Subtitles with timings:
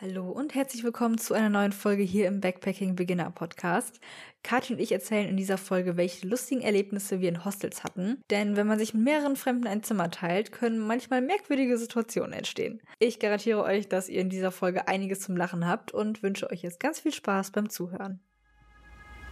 [0.00, 4.00] Hallo und herzlich willkommen zu einer neuen Folge hier im Backpacking Beginner Podcast.
[4.42, 8.20] Kathi und ich erzählen in dieser Folge, welche lustigen Erlebnisse wir in Hostels hatten.
[8.28, 12.82] Denn wenn man sich mit mehreren Fremden ein Zimmer teilt, können manchmal merkwürdige Situationen entstehen.
[12.98, 16.62] Ich garantiere euch, dass ihr in dieser Folge einiges zum Lachen habt und wünsche euch
[16.62, 18.18] jetzt ganz viel Spaß beim Zuhören.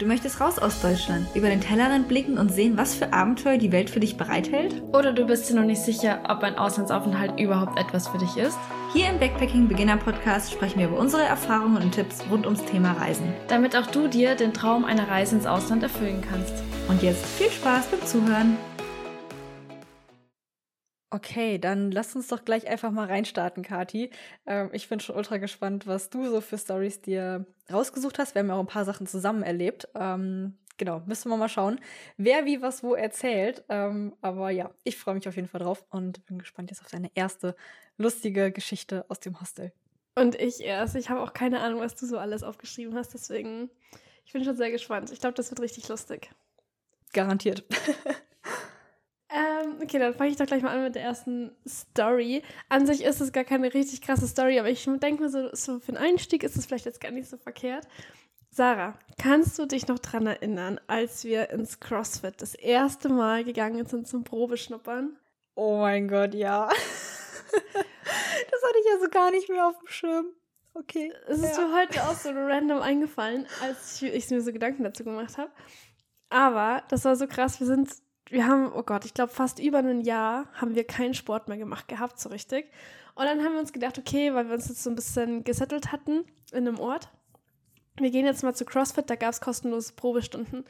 [0.03, 3.71] Du möchtest raus aus Deutschland, über den Tellerrand blicken und sehen, was für Abenteuer die
[3.71, 4.83] Welt für dich bereithält?
[4.93, 8.59] Oder du bist dir noch nicht sicher, ob ein Auslandsaufenthalt überhaupt etwas für dich ist?
[8.93, 12.95] Hier im Backpacking Beginner Podcast sprechen wir über unsere Erfahrungen und Tipps rund ums Thema
[12.95, 13.33] Reisen.
[13.47, 16.53] Damit auch du dir den Traum einer Reise ins Ausland erfüllen kannst.
[16.89, 18.57] Und jetzt viel Spaß beim Zuhören.
[21.15, 24.09] Okay, dann lass uns doch gleich einfach mal reinstarten, Kati.
[24.47, 28.35] Ähm, ich bin schon ultra gespannt, was du so für Stories dir rausgesucht hast.
[28.35, 29.87] Wir haben ja auch ein paar Sachen zusammen erlebt.
[29.95, 31.79] Ähm, genau, müssen wir mal schauen,
[32.17, 33.63] wer wie was wo erzählt.
[33.69, 36.91] Ähm, aber ja, ich freue mich auf jeden Fall drauf und bin gespannt jetzt auf
[36.91, 37.57] deine erste
[37.99, 39.71] lustige Geschichte aus dem Hostel.
[40.15, 40.97] Und ich erst.
[40.97, 43.13] Ich habe auch keine Ahnung, was du so alles aufgeschrieben hast.
[43.13, 43.69] Deswegen,
[44.25, 45.13] ich bin schon sehr gespannt.
[45.13, 46.31] Ich glaube, das wird richtig lustig.
[47.13, 47.65] Garantiert.
[49.35, 52.43] Ähm, okay, dann fange ich doch gleich mal an mit der ersten Story.
[52.69, 55.81] An sich ist es gar keine richtig krasse Story, aber ich denke mir so, so
[55.81, 57.89] für einen Einstieg ist es vielleicht jetzt gar nicht so verkehrt.
[58.51, 63.87] Sarah, kannst du dich noch dran erinnern, als wir ins CrossFit das erste Mal gegangen
[63.87, 65.17] sind zum Probeschnuppern?
[65.55, 66.69] Oh mein Gott, ja.
[67.53, 70.27] das hatte ich ja so gar nicht mehr auf dem Schirm.
[70.75, 71.11] Okay.
[71.27, 71.67] Es ist ja.
[71.67, 75.51] mir heute auch so random eingefallen, als ich, ich mir so Gedanken dazu gemacht habe.
[76.29, 77.59] Aber das war so krass.
[77.59, 77.89] Wir sind
[78.31, 81.59] wir haben, oh Gott, ich glaube fast über ein Jahr haben wir keinen Sport mehr
[81.59, 82.71] gemacht gehabt, so richtig.
[83.15, 85.93] Und dann haben wir uns gedacht, okay, weil wir uns jetzt so ein bisschen gesettelt
[85.93, 87.09] hatten in einem Ort,
[87.97, 90.65] wir gehen jetzt mal zu CrossFit, da gab es kostenlose Probestunden.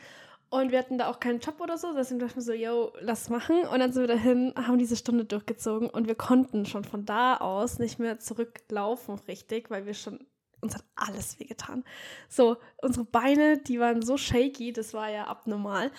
[0.50, 3.30] Und wir hatten da auch keinen Job oder so, deswegen dachten wir so, yo, lass
[3.30, 3.64] machen.
[3.64, 7.39] Und dann sind wir dahin, haben diese Stunde durchgezogen und wir konnten schon von da
[7.39, 10.27] aus nicht mehr zurücklaufen, richtig, weil wir schon,
[10.61, 11.84] uns hat alles wehgetan.
[12.28, 15.91] So, unsere Beine, die waren so shaky, das war ja abnormal.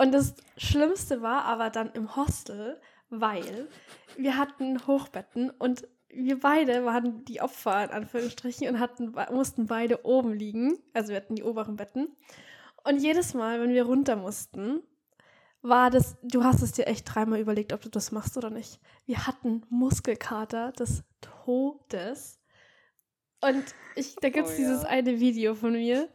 [0.00, 2.80] Und das Schlimmste war aber dann im Hostel,
[3.10, 3.68] weil
[4.16, 10.06] wir hatten Hochbetten und wir beide waren die Opfer in Anführungsstrichen und hatten, mussten beide
[10.06, 10.78] oben liegen.
[10.94, 12.16] Also wir hatten die oberen Betten.
[12.82, 14.80] Und jedes Mal, wenn wir runter mussten,
[15.60, 18.80] war das, du hast es dir echt dreimal überlegt, ob du das machst oder nicht.
[19.04, 22.40] Wir hatten Muskelkater des Todes.
[23.42, 23.64] Und
[23.96, 24.66] ich, da gibt es oh, ja.
[24.66, 26.08] dieses eine Video von mir,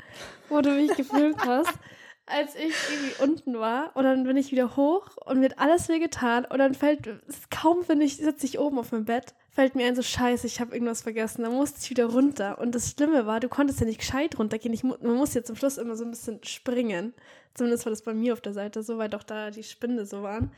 [0.49, 1.71] wo du mich gefilmt hast
[2.27, 5.89] als ich irgendwie unten war und dann bin ich wieder hoch und mir hat alles
[5.89, 7.07] weh getan und dann fällt,
[7.51, 10.59] kaum wenn ich, sitze ich oben auf meinem Bett, fällt mir ein so scheiße, ich
[10.59, 13.85] habe irgendwas vergessen, dann musste ich wieder runter und das Schlimme war, du konntest ja
[13.85, 17.13] nicht gescheit runtergehen, ich, man muss ja zum Schluss immer so ein bisschen springen,
[17.53, 20.23] zumindest war das bei mir auf der Seite so, weil doch da die Spinde so
[20.23, 20.51] waren.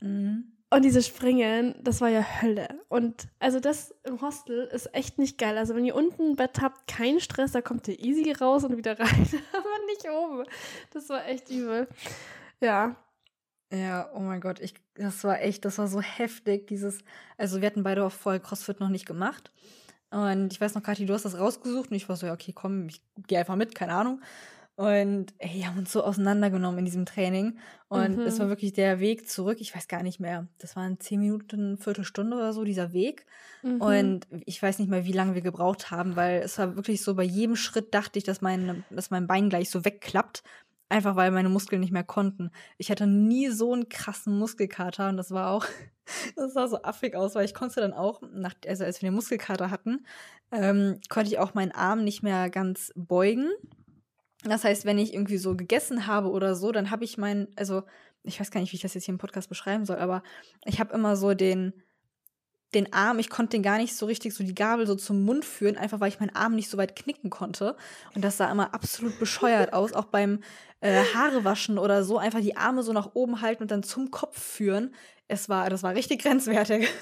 [0.00, 0.52] Mhm.
[0.70, 2.68] Und dieses Springen, das war ja Hölle.
[2.88, 5.56] Und also das im Hostel ist echt nicht geil.
[5.56, 8.76] Also wenn ihr unten ein Bett habt, kein Stress, da kommt ihr easy raus und
[8.76, 9.28] wieder rein.
[9.52, 10.44] Aber nicht oben.
[10.92, 11.88] Das war echt übel.
[12.60, 12.96] Ja.
[13.72, 17.00] Ja, oh mein Gott, ich, das war echt, das war so heftig, dieses,
[17.36, 19.50] also wir hatten beide auch voll CrossFit noch nicht gemacht.
[20.10, 22.52] Und ich weiß noch, Kathi, du hast das rausgesucht und ich war so, ja, okay,
[22.54, 24.22] komm, ich gehe einfach mit, keine Ahnung.
[24.78, 27.58] Und ey, die haben uns so auseinandergenommen in diesem Training.
[27.88, 28.22] Und mhm.
[28.22, 29.56] es war wirklich der Weg zurück.
[29.60, 30.46] Ich weiß gar nicht mehr.
[30.58, 33.26] Das waren zehn Minuten, Viertelstunde oder so, dieser Weg.
[33.64, 33.80] Mhm.
[33.80, 37.16] Und ich weiß nicht mehr, wie lange wir gebraucht haben, weil es war wirklich so,
[37.16, 40.44] bei jedem Schritt dachte ich, dass mein, dass mein Bein gleich so wegklappt.
[40.88, 42.52] Einfach weil meine Muskeln nicht mehr konnten.
[42.76, 45.66] Ich hatte nie so einen krassen Muskelkater und das war auch,
[46.36, 49.16] das sah so affig aus, weil ich konnte dann auch, nach, also als wir den
[49.16, 50.06] Muskelkater hatten,
[50.52, 53.50] ähm, konnte ich auch meinen Arm nicht mehr ganz beugen
[54.44, 57.82] das heißt, wenn ich irgendwie so gegessen habe oder so, dann habe ich meinen, also
[58.22, 60.22] ich weiß gar nicht, wie ich das jetzt hier im Podcast beschreiben soll, aber
[60.64, 61.72] ich habe immer so den,
[62.74, 65.44] den Arm, ich konnte den gar nicht so richtig so die Gabel so zum Mund
[65.44, 67.76] führen, einfach weil ich meinen Arm nicht so weit knicken konnte.
[68.14, 70.40] Und das sah immer absolut bescheuert aus, auch beim
[70.80, 74.10] äh, Haare waschen oder so, einfach die Arme so nach oben halten und dann zum
[74.10, 74.94] Kopf führen
[75.30, 76.88] es war, das war richtig grenzwertig.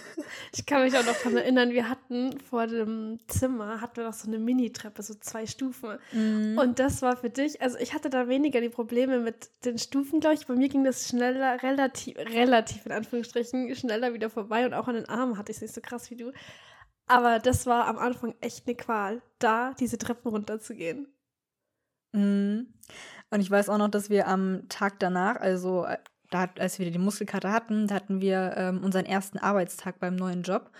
[0.53, 4.13] Ich kann mich auch noch daran erinnern, wir hatten vor dem Zimmer, hatten wir noch
[4.13, 5.99] so eine Mini-Treppe, so zwei Stufen.
[6.13, 6.59] Mhm.
[6.59, 10.21] Und das war für dich, also ich hatte da weniger die Probleme mit den Stufen,
[10.21, 10.47] glaube ich.
[10.47, 14.95] Bei mir ging das schneller, relativ, relativ in Anführungsstrichen, schneller wieder vorbei und auch an
[14.95, 16.33] den Armen hatte ich es nicht so krass wie du.
[17.07, 21.07] Aber das war am Anfang echt eine Qual, da diese Treppen runterzugehen.
[22.13, 22.75] Mhm.
[23.31, 25.99] Und ich weiß auch noch, dass wir am Tag danach, also äh,
[26.31, 30.43] da, als wir die Muskelkater hatten, da hatten wir ähm, unseren ersten Arbeitstag beim neuen
[30.43, 30.71] Job.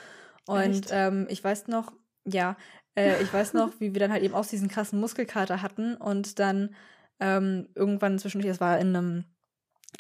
[0.47, 1.93] Und ähm, ich weiß noch,
[2.25, 2.57] ja,
[2.97, 6.39] äh, ich weiß noch, wie wir dann halt eben auch diesen krassen Muskelkater hatten und
[6.39, 6.75] dann
[7.21, 9.25] ähm, irgendwann zwischendurch, es war in einem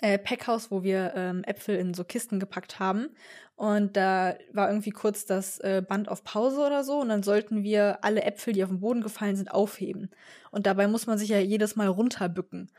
[0.03, 3.09] äh, Packhaus, wo wir ähm, Äpfel in so Kisten gepackt haben.
[3.55, 7.01] Und da war irgendwie kurz das äh, Band auf Pause oder so.
[7.01, 10.11] Und dann sollten wir alle Äpfel, die auf den Boden gefallen sind, aufheben.
[10.51, 12.71] Und dabei muss man sich ja jedes Mal runterbücken.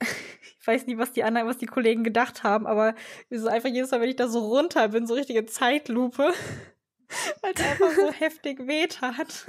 [0.60, 2.94] ich weiß nicht, was die anderen, was die Kollegen gedacht haben, aber
[3.30, 6.32] so einfach jedes Mal, wenn ich da so runter bin, so richtige Zeitlupe.
[7.42, 9.46] Weil es einfach so heftig weht hat.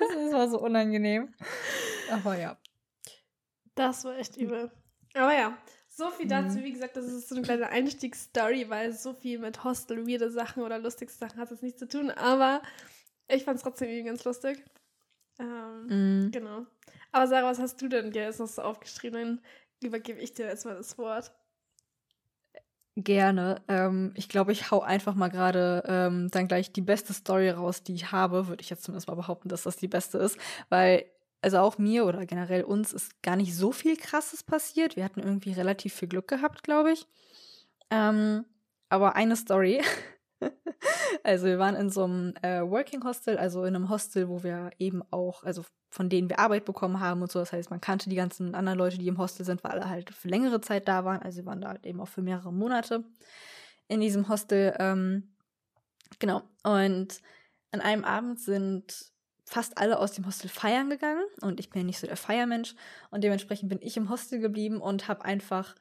[0.00, 1.34] Das war so unangenehm.
[2.10, 2.58] Aber ja.
[3.74, 4.72] Das war echt übel.
[5.14, 5.56] Aber ja,
[5.88, 6.58] so viel dazu.
[6.58, 6.64] Mhm.
[6.64, 10.62] Wie gesagt, das ist so eine kleine Einstiegsstory, weil so viel mit Hostel, weirde Sachen
[10.62, 12.10] oder lustige Sachen hat es nichts zu tun.
[12.10, 12.62] Aber
[13.28, 14.64] ich fand es trotzdem irgendwie ganz lustig.
[15.40, 16.30] Ähm, Mhm.
[16.30, 16.66] Genau.
[17.12, 19.14] Aber Sarah, was hast du denn dir jetzt noch so aufgeschrieben?
[19.20, 19.40] Dann
[19.82, 21.32] übergebe ich dir jetzt mal das Wort.
[22.96, 23.62] Gerne.
[23.68, 27.82] Ähm, ich glaube, ich hau einfach mal gerade ähm, dann gleich die beste Story raus,
[27.82, 28.48] die ich habe.
[28.48, 30.38] Würde ich jetzt zumindest mal behaupten, dass das die beste ist.
[30.68, 31.04] Weil,
[31.40, 34.96] also auch mir oder generell uns ist gar nicht so viel Krasses passiert.
[34.96, 37.06] Wir hatten irgendwie relativ viel Glück gehabt, glaube ich.
[37.90, 38.44] Ähm,
[38.88, 39.82] aber eine Story.
[41.22, 44.70] also wir waren in so einem äh, Working Hostel, also in einem Hostel, wo wir
[44.78, 47.38] eben auch, also von denen wir Arbeit bekommen haben und so.
[47.38, 50.10] Das heißt, man kannte die ganzen anderen Leute, die im Hostel sind, weil alle halt
[50.10, 51.20] für längere Zeit da waren.
[51.20, 53.04] Also sie waren da halt eben auch für mehrere Monate
[53.88, 54.74] in diesem Hostel.
[54.78, 55.34] Ähm,
[56.18, 56.42] genau.
[56.62, 57.20] Und
[57.72, 59.10] an einem Abend sind
[59.50, 62.76] fast alle aus dem Hostel feiern gegangen und ich bin ja nicht so der Feiermensch
[63.10, 65.74] und dementsprechend bin ich im Hostel geblieben und habe einfach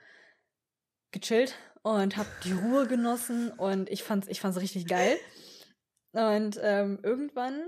[1.12, 5.18] gechillt und habe die Ruhe genossen und ich fand's, ich fand's richtig geil.
[6.12, 7.62] Und ähm, irgendwann,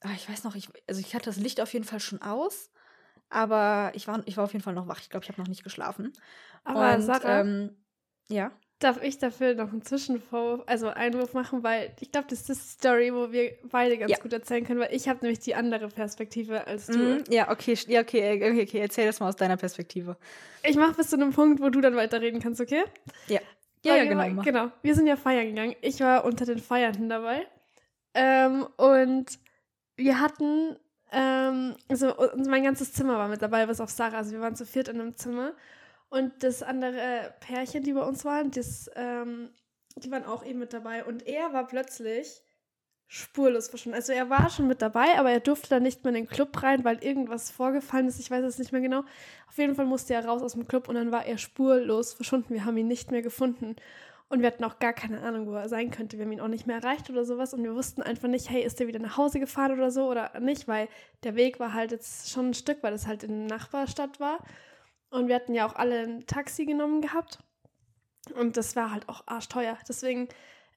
[0.00, 2.70] ah, ich weiß noch, ich, also ich hatte das Licht auf jeden Fall schon aus,
[3.28, 5.00] aber ich war, ich war auf jeden Fall noch wach.
[5.00, 6.12] Ich glaube, ich habe noch nicht geschlafen.
[6.64, 7.76] Aber und, Sarah, ähm,
[8.28, 8.52] ja.
[8.78, 12.54] Darf ich dafür noch einen Zwischenvorwurf, also Einwurf machen, weil ich glaube, das ist die
[12.54, 14.18] Story, wo wir beide ganz Ja.
[14.18, 16.96] gut erzählen können, weil ich habe nämlich die andere Perspektive als du.
[16.98, 20.16] Mhm, ja, okay, ja, okay, äh, okay, okay, erzähl das mal aus deiner Perspektive.
[20.62, 22.84] Ich mache bis zu einem Punkt, wo du dann weiterreden kannst, okay?
[23.26, 23.40] Ja,
[23.84, 24.36] ja, wir genau.
[24.36, 24.70] war- genau.
[24.82, 25.74] Wir sind ja feiern gegangen.
[25.80, 27.46] Ich war unter den Feiernden dabei.
[28.14, 29.26] Ähm, und
[29.96, 30.76] wir hatten,
[31.12, 32.14] ähm, also
[32.48, 34.18] mein ganzes Zimmer war mit dabei, bis auf Sarah.
[34.18, 35.52] Also wir waren zu viert in einem Zimmer.
[36.10, 39.50] Und das andere Pärchen, die bei uns waren, das, ähm,
[39.96, 41.04] die waren auch eben mit dabei.
[41.04, 42.42] Und er war plötzlich
[43.08, 43.96] spurlos verschwunden.
[43.96, 46.62] Also er war schon mit dabei, aber er durfte dann nicht mehr in den Club
[46.62, 48.20] rein, weil irgendwas vorgefallen ist.
[48.20, 49.00] Ich weiß es nicht mehr genau.
[49.48, 52.52] Auf jeden Fall musste er raus aus dem Club und dann war er spurlos verschwunden.
[52.52, 53.76] Wir haben ihn nicht mehr gefunden.
[54.30, 56.18] Und wir hatten auch gar keine Ahnung, wo er sein könnte.
[56.18, 57.54] Wir haben ihn auch nicht mehr erreicht oder sowas.
[57.54, 60.38] Und wir wussten einfach nicht, hey, ist der wieder nach Hause gefahren oder so oder
[60.38, 60.88] nicht, weil
[61.24, 64.38] der Weg war halt jetzt schon ein Stück, weil das halt in der Nachbarstadt war.
[65.10, 67.38] Und wir hatten ja auch alle ein Taxi genommen gehabt.
[68.34, 69.78] Und das war halt auch arschteuer.
[69.88, 70.28] Deswegen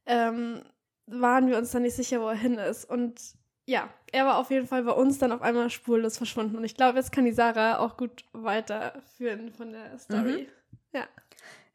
[0.06, 0.62] ähm,
[1.08, 2.86] waren wir uns dann nicht sicher, wo er hin ist.
[2.86, 3.20] Und
[3.66, 6.56] ja, er war auf jeden Fall bei uns dann auf einmal spurlos verschwunden.
[6.56, 10.48] Und ich glaube, jetzt kann die Sarah auch gut weiterführen von der Story.
[10.94, 11.08] Ja.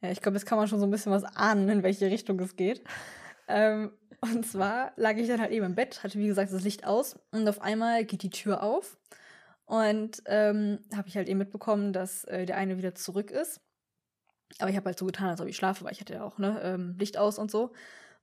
[0.03, 2.39] Ja, ich glaube, jetzt kann man schon so ein bisschen was ahnen, in welche Richtung
[2.41, 2.83] es geht.
[3.49, 6.87] Ähm, und zwar lag ich dann halt eben im Bett, hatte wie gesagt das Licht
[6.87, 8.99] aus und auf einmal geht die Tür auf
[9.67, 13.61] und ähm, habe ich halt eben mitbekommen, dass äh, der eine wieder zurück ist.
[14.61, 16.39] Aber ich habe halt so getan, als ob ich schlafe, weil ich hatte ja auch
[16.39, 17.73] ne, ähm, Licht aus und so.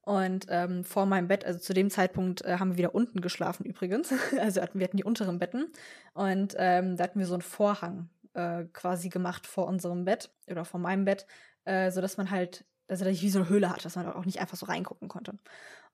[0.01, 3.65] Und ähm, vor meinem Bett, also zu dem Zeitpunkt äh, haben wir wieder unten geschlafen
[3.65, 4.13] übrigens.
[4.39, 5.71] Also hatten, wir hatten die unteren Betten
[6.13, 10.65] und ähm, da hatten wir so einen Vorhang äh, quasi gemacht vor unserem Bett oder
[10.65, 11.25] vor meinem Bett,
[11.65, 14.25] äh, sodass man halt, also dass ich wie so eine Höhle hatte, dass man auch
[14.25, 15.37] nicht einfach so reingucken konnte.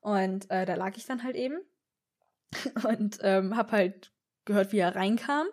[0.00, 1.58] Und äh, da lag ich dann halt eben
[2.88, 4.12] und ähm, habe halt
[4.44, 5.46] gehört, wie er reinkam,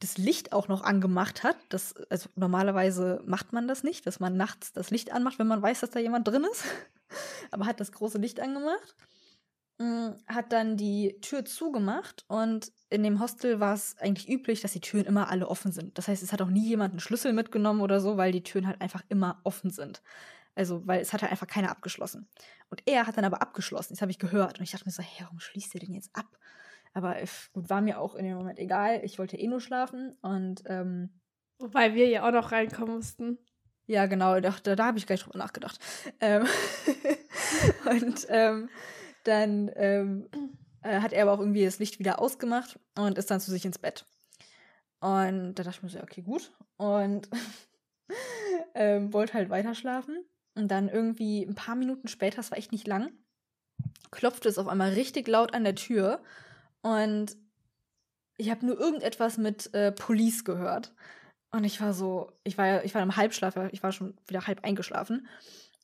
[0.00, 1.56] das Licht auch noch angemacht hat.
[1.68, 5.62] Das, also normalerweise macht man das nicht, dass man nachts das Licht anmacht, wenn man
[5.62, 6.64] weiß, dass da jemand drin ist.
[7.50, 8.96] Aber hat das große Licht angemacht,
[9.78, 14.72] mm, hat dann die Tür zugemacht und in dem Hostel war es eigentlich üblich, dass
[14.72, 15.96] die Türen immer alle offen sind.
[15.96, 18.66] Das heißt, es hat auch nie jemand einen Schlüssel mitgenommen oder so, weil die Türen
[18.66, 20.02] halt einfach immer offen sind.
[20.56, 22.28] Also, weil es hat halt einfach keiner abgeschlossen.
[22.70, 23.94] Und er hat dann aber abgeschlossen.
[23.94, 24.58] Das habe ich gehört.
[24.58, 26.26] Und ich dachte mir so, hey, warum schließt ihr den jetzt ab?
[26.94, 27.16] Aber
[27.52, 29.00] gut, war mir auch in dem Moment egal.
[29.04, 30.16] Ich wollte eh nur schlafen.
[30.22, 31.20] Und ähm,
[31.58, 33.38] Wobei wir ja auch noch reinkommen mussten.
[33.86, 35.78] ja, genau, da, da, da habe ich gleich drüber nachgedacht.
[36.20, 36.46] Ähm,
[37.90, 38.70] und ähm,
[39.24, 40.28] dann ähm,
[40.82, 43.64] äh, hat er aber auch irgendwie das Licht wieder ausgemacht und ist dann zu sich
[43.64, 44.06] ins Bett.
[45.00, 46.52] Und da dachte ich mir so, okay, gut.
[46.76, 47.28] Und
[48.74, 50.24] ähm, wollte halt weiter schlafen.
[50.54, 53.10] Und dann irgendwie ein paar Minuten später, das war echt nicht lang,
[54.12, 56.22] klopfte es auf einmal richtig laut an der Tür.
[56.84, 57.36] Und
[58.36, 60.92] ich habe nur irgendetwas mit äh, Police gehört.
[61.50, 64.62] Und ich war so, ich war ich war im Halbschlaf, ich war schon wieder halb
[64.64, 65.26] eingeschlafen.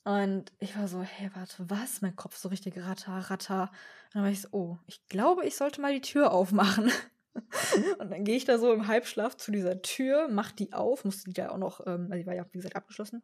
[0.05, 2.03] Und ich war so, hey, warte, was?
[2.03, 3.63] Mein Kopf so richtig ratter, ratter.
[3.63, 6.93] Und dann war ich so, oh, ich glaube, ich sollte mal die Tür aufmachen.
[7.99, 11.31] und dann gehe ich da so im Halbschlaf zu dieser Tür, mach die auf, musste
[11.31, 13.23] die da auch noch, ähm, also die war ja, wie gesagt, abgeschlossen.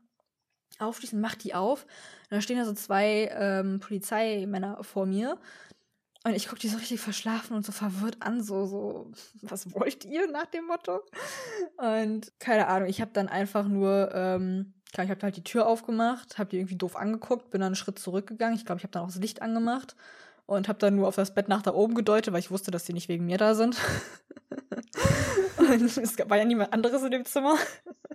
[0.78, 1.82] Aufschließen, mach die auf.
[1.82, 5.38] Und da stehen da so zwei ähm, Polizeimänner vor mir.
[6.26, 10.04] Und ich gucke die so richtig verschlafen und so verwirrt an, so, so, was wollt
[10.04, 11.02] ihr nach dem Motto?
[11.76, 15.68] Und keine Ahnung, ich habe dann einfach nur, ähm, klar, ich habe halt die Tür
[15.68, 18.56] aufgemacht, habe die irgendwie doof angeguckt, bin dann einen Schritt zurückgegangen.
[18.56, 19.94] Ich glaube, ich habe dann auch das Licht angemacht
[20.46, 22.82] und habe dann nur auf das Bett nach da oben gedeutet, weil ich wusste, dass
[22.82, 23.76] die nicht wegen mir da sind.
[26.02, 27.56] es war ja niemand anderes in dem Zimmer.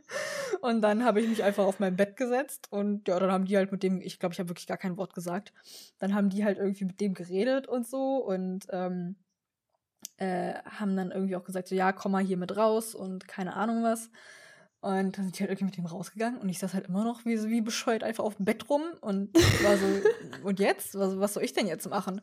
[0.61, 3.55] Und dann habe ich mich einfach auf mein Bett gesetzt und ja, dann haben die
[3.55, 5.53] halt mit dem, ich glaube, ich habe wirklich gar kein Wort gesagt.
[5.99, 9.15] Dann haben die halt irgendwie mit dem geredet und so und ähm,
[10.17, 13.55] äh, haben dann irgendwie auch gesagt, so ja, komm mal hier mit raus und keine
[13.55, 14.09] Ahnung was.
[14.81, 17.23] Und dann sind die halt irgendwie mit dem rausgegangen und ich saß halt immer noch
[17.23, 19.85] wie, wie bescheuert einfach auf dem Bett rum und war so,
[20.43, 20.95] und jetzt?
[20.95, 22.21] Was, was soll ich denn jetzt machen?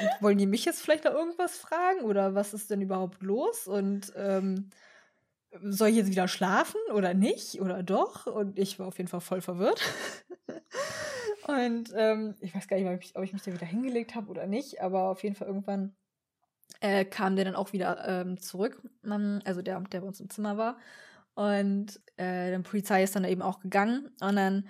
[0.00, 3.66] Und wollen die mich jetzt vielleicht noch irgendwas fragen oder was ist denn überhaupt los?
[3.66, 4.70] Und ähm,
[5.62, 8.26] soll ich jetzt wieder schlafen oder nicht oder doch?
[8.26, 9.80] Und ich war auf jeden Fall voll verwirrt.
[11.46, 14.28] und ähm, ich weiß gar nicht, ob ich, ob ich mich da wieder hingelegt habe
[14.28, 15.96] oder nicht, aber auf jeden Fall irgendwann
[16.80, 18.82] äh, kam der dann auch wieder ähm, zurück,
[19.44, 20.78] also der, der bei uns im Zimmer war.
[21.34, 24.68] Und äh, die Polizei ist dann eben auch gegangen und dann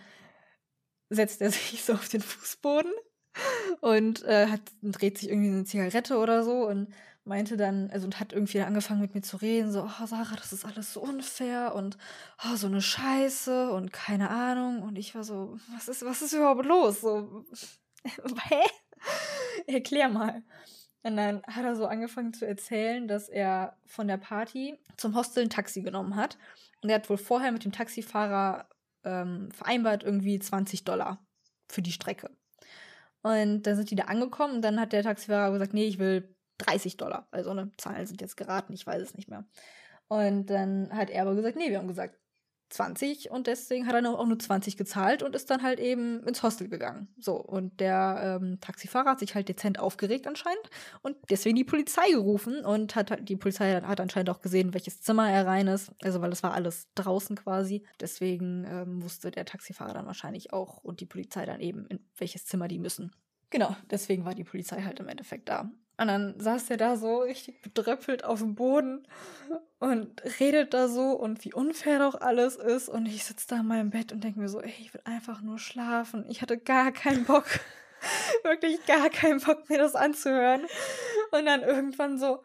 [1.08, 2.92] setzt er sich so auf den Fußboden
[3.80, 6.88] und äh, hat, dreht sich irgendwie eine Zigarette oder so und
[7.28, 10.52] meinte dann, also und hat irgendwie angefangen mit mir zu reden, so, oh Sarah, das
[10.52, 11.99] ist alles so unfair und
[12.45, 14.83] oh, so eine Scheiße und keine Ahnung.
[14.83, 17.02] Und ich war so, was ist, was ist überhaupt los?
[17.02, 17.45] So,
[18.49, 18.62] hä?
[19.66, 20.42] Erklär mal.
[21.02, 25.45] Und dann hat er so angefangen zu erzählen, dass er von der Party zum Hostel
[25.45, 26.38] ein Taxi genommen hat.
[26.83, 28.68] Und er hat wohl vorher mit dem Taxifahrer
[29.04, 31.25] ähm, vereinbart, irgendwie 20 Dollar
[31.68, 32.30] für die Strecke.
[33.22, 36.34] Und dann sind die da angekommen und dann hat der Taxifahrer gesagt, nee, ich will
[36.58, 37.28] 30 Dollar.
[37.30, 39.44] Also ne, Zahlen sind jetzt geraten, ich weiß es nicht mehr.
[40.08, 42.16] Und dann hat er aber gesagt, nee, wir haben gesagt
[42.68, 46.42] 20 und deswegen hat er auch nur 20 gezahlt und ist dann halt eben ins
[46.42, 47.08] Hostel gegangen.
[47.18, 50.62] So, und der ähm, Taxifahrer hat sich halt dezent aufgeregt anscheinend
[51.02, 55.00] und deswegen die Polizei gerufen und hat halt, die Polizei hat anscheinend auch gesehen, welches
[55.00, 57.84] Zimmer er rein ist, also weil es war alles draußen quasi.
[58.00, 62.46] Deswegen ähm, wusste der Taxifahrer dann wahrscheinlich auch und die Polizei dann eben, in welches
[62.46, 63.12] Zimmer die müssen.
[63.50, 65.70] Genau, deswegen war die Polizei halt im Endeffekt da.
[65.98, 69.06] Und dann saß er da so richtig bedröppelt auf dem Boden
[69.80, 72.88] und redet da so und wie unfair doch alles ist.
[72.88, 75.42] Und ich sitze da in meinem Bett und denke mir so, ey, ich will einfach
[75.42, 76.24] nur schlafen.
[76.28, 77.46] Ich hatte gar keinen Bock,
[78.44, 80.62] wirklich gar keinen Bock, mir das anzuhören.
[81.32, 82.44] Und dann irgendwann so,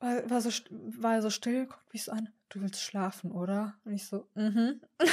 [0.00, 3.74] war, war so, war er so still, guckt mich so an, du willst schlafen, oder?
[3.86, 4.82] Und ich so, mhm.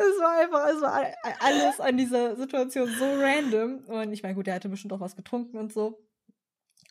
[0.00, 1.06] Es war einfach, es war
[1.40, 3.84] alles an dieser Situation so random.
[3.86, 6.02] Und ich meine, gut, der hatte bestimmt auch was getrunken und so.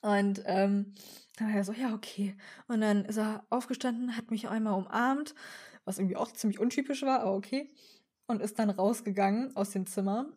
[0.02, 0.94] Und ähm,
[1.38, 2.38] dann war er so, ja, okay.
[2.68, 5.34] Und dann ist er aufgestanden, hat mich einmal umarmt,
[5.86, 7.70] was irgendwie auch ziemlich untypisch war, aber okay.
[8.28, 10.32] Und ist dann rausgegangen aus dem Zimmer.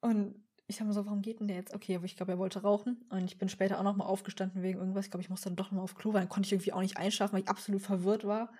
[0.00, 1.74] Und ich habe mir so, warum geht denn der jetzt?
[1.74, 3.04] Okay, aber ich glaube, er wollte rauchen.
[3.10, 5.06] Und ich bin später auch nochmal aufgestanden wegen irgendwas.
[5.06, 6.80] Ich glaube, ich musste dann doch nochmal auf Klo, weil dann konnte ich irgendwie auch
[6.80, 8.50] nicht einschlafen, weil ich absolut verwirrt war.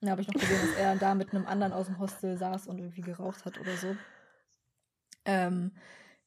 [0.00, 2.66] Dann habe ich noch gesehen, dass er da mit einem anderen aus dem Hostel saß
[2.66, 3.96] und irgendwie geraucht hat oder so.
[5.24, 5.70] Ähm,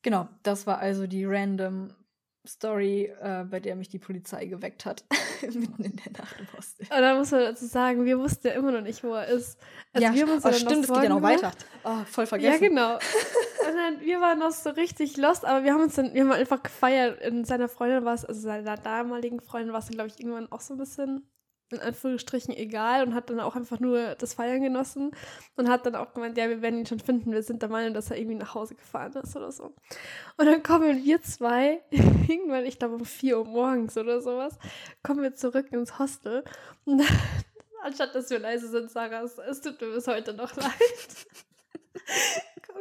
[0.02, 1.94] genau, das war also die random
[2.48, 5.04] Story, äh, bei der mich die Polizei geweckt hat,
[5.42, 6.88] mitten in der Nacht im Hostel.
[6.90, 9.60] Und da muss man dazu sagen, wir wussten ja immer noch nicht, wo er ist.
[9.94, 11.52] Also ja, wir haben uns oh, stimmt, es geht ja noch weiter.
[11.84, 12.64] Oh, voll vergessen.
[12.64, 13.00] Ja, genau.
[13.76, 16.64] Dann, wir waren noch so richtig lost, aber wir haben uns dann, wir haben einfach
[16.64, 17.22] gefeiert.
[17.22, 20.62] In seiner Freundin war es, also seiner damaligen Freundin war es, glaube ich, irgendwann auch
[20.62, 21.30] so ein bisschen
[21.72, 25.12] in Anführungsstrichen egal und hat dann auch einfach nur das Feiern genossen
[25.56, 27.94] und hat dann auch gemeint, ja, wir werden ihn schon finden, wir sind der Meinung,
[27.94, 29.74] dass er irgendwie nach Hause gefahren ist oder so.
[30.38, 34.58] Und dann kommen wir zwei, irgendwann, ich glaube um 4 Uhr morgens oder sowas,
[35.02, 36.44] kommen wir zurück ins Hostel
[36.86, 37.02] und
[37.82, 40.72] anstatt dass wir leise sind, Sarah, es tut mir bis heute noch leid.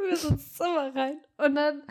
[0.04, 1.82] Kommen wir so ins Zimmer rein und dann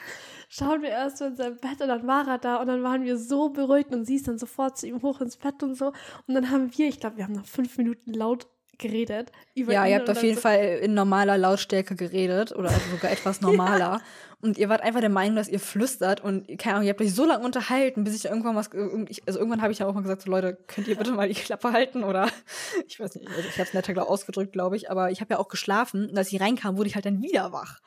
[0.49, 3.17] schauen wir erst in sein Bett und dann war er da und dann waren wir
[3.17, 5.93] so beruhigt und sie ist dann sofort zu ihm hoch ins Bett und so.
[6.27, 9.31] Und dann haben wir, ich glaube, wir haben noch fünf Minuten laut geredet.
[9.55, 13.41] ja, ihr habt auf jeden so Fall in normaler Lautstärke geredet oder also sogar etwas
[13.41, 13.79] normaler.
[13.79, 14.01] ja.
[14.43, 17.15] Und ihr wart einfach der Meinung, dass ihr flüstert und keine Ahnung, ihr habt euch
[17.15, 20.23] so lange unterhalten, bis ich irgendwann was, also irgendwann habe ich ja auch mal gesagt,
[20.23, 22.27] so Leute, könnt ihr bitte mal die Klappe halten oder
[22.87, 25.35] ich weiß nicht, also ich habe es netter glaub, ausgedrückt, glaube ich, aber ich habe
[25.35, 27.79] ja auch geschlafen und als ich reinkam, wurde ich halt dann wieder wach.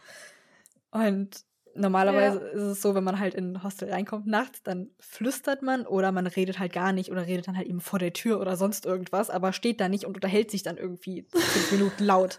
[0.91, 1.45] Und
[1.79, 2.47] Normalerweise ja.
[2.53, 6.11] ist es so, wenn man halt in ein Hostel reinkommt nachts, dann flüstert man oder
[6.11, 8.87] man redet halt gar nicht oder redet dann halt eben vor der Tür oder sonst
[8.87, 12.39] irgendwas, aber steht da nicht und unterhält sich dann irgendwie fünf Minuten laut.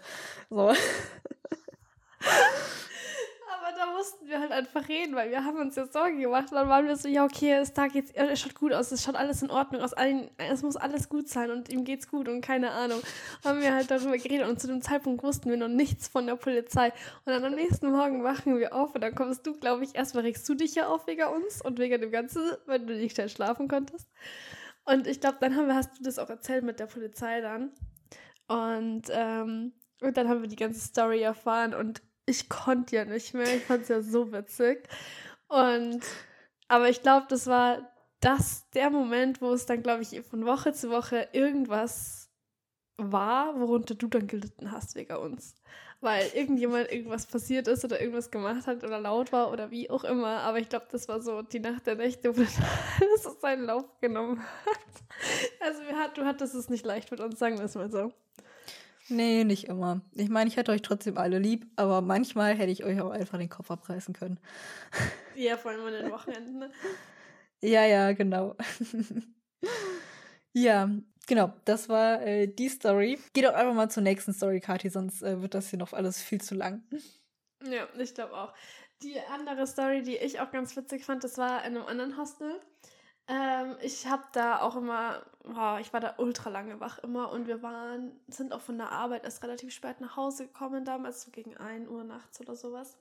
[0.50, 0.72] So.
[3.98, 6.52] Da mussten wir halt einfach reden, weil wir haben uns ja Sorgen gemacht.
[6.52, 9.02] Und dann waren wir so, ja, okay, es Tag jetzt, es schaut gut aus, es
[9.02, 12.28] schaut alles in Ordnung aus, allen, es muss alles gut sein und ihm geht's gut
[12.28, 13.00] und keine Ahnung.
[13.44, 16.36] Haben wir halt darüber geredet und zu dem Zeitpunkt wussten wir noch nichts von der
[16.36, 16.92] Polizei.
[17.24, 20.22] Und dann am nächsten Morgen wachen wir auf und dann kommst du, glaube ich, erstmal
[20.22, 23.28] regst du dich ja auf wegen uns und wegen dem Ganzen, weil du nicht schnell
[23.28, 24.08] schlafen konntest.
[24.84, 27.72] Und ich glaube, dann haben wir, hast du das auch erzählt mit der Polizei dann.
[28.46, 33.34] Und, ähm, und dann haben wir die ganze Story erfahren und ich konnte ja nicht
[33.34, 33.56] mehr.
[33.56, 34.88] Ich fand es ja so witzig.
[35.48, 36.02] Und
[36.68, 40.72] aber ich glaube, das war das der Moment, wo es dann, glaube ich, von Woche
[40.72, 42.30] zu Woche irgendwas
[42.96, 45.54] war, worunter du dann gelitten hast wegen uns.
[46.00, 50.04] Weil irgendjemand irgendwas passiert ist oder irgendwas gemacht hat oder laut war oder wie auch
[50.04, 50.40] immer.
[50.40, 52.66] Aber ich glaube, das war so die Nacht der Nächte, wo dann
[53.00, 54.78] alles seinen Lauf genommen hat.
[55.60, 55.80] Also
[56.14, 58.12] du hattest es nicht leicht mit uns, sagen wir es mal so.
[59.08, 60.02] Nee, nicht immer.
[60.12, 63.38] Ich meine, ich hätte euch trotzdem alle lieb, aber manchmal hätte ich euch auch einfach
[63.38, 64.38] den Kopf abreißen können.
[65.34, 66.58] Ja, vor allem an den Wochenenden.
[66.58, 66.70] Ne?
[67.62, 68.56] ja, ja, genau.
[70.52, 70.90] ja,
[71.28, 71.52] genau.
[71.64, 73.20] Das war äh, die Story.
[73.34, 76.20] Geh doch einfach mal zur nächsten Story, Kati, sonst äh, wird das hier noch alles
[76.20, 76.82] viel zu lang.
[77.64, 78.52] Ja, ich glaube auch.
[79.02, 82.60] Die andere Story, die ich auch ganz witzig fand, das war in einem anderen Hostel.
[83.28, 87.46] Ähm, ich habe da auch immer, oh, ich war da ultra lange wach immer und
[87.46, 91.30] wir waren, sind auch von der Arbeit erst relativ spät nach Hause gekommen damals, so
[91.30, 92.96] gegen 1 Uhr nachts oder sowas.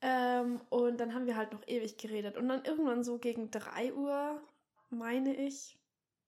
[0.00, 2.38] Ähm, und dann haben wir halt noch ewig geredet.
[2.38, 4.40] Und dann irgendwann so gegen 3 Uhr,
[4.88, 5.78] meine ich,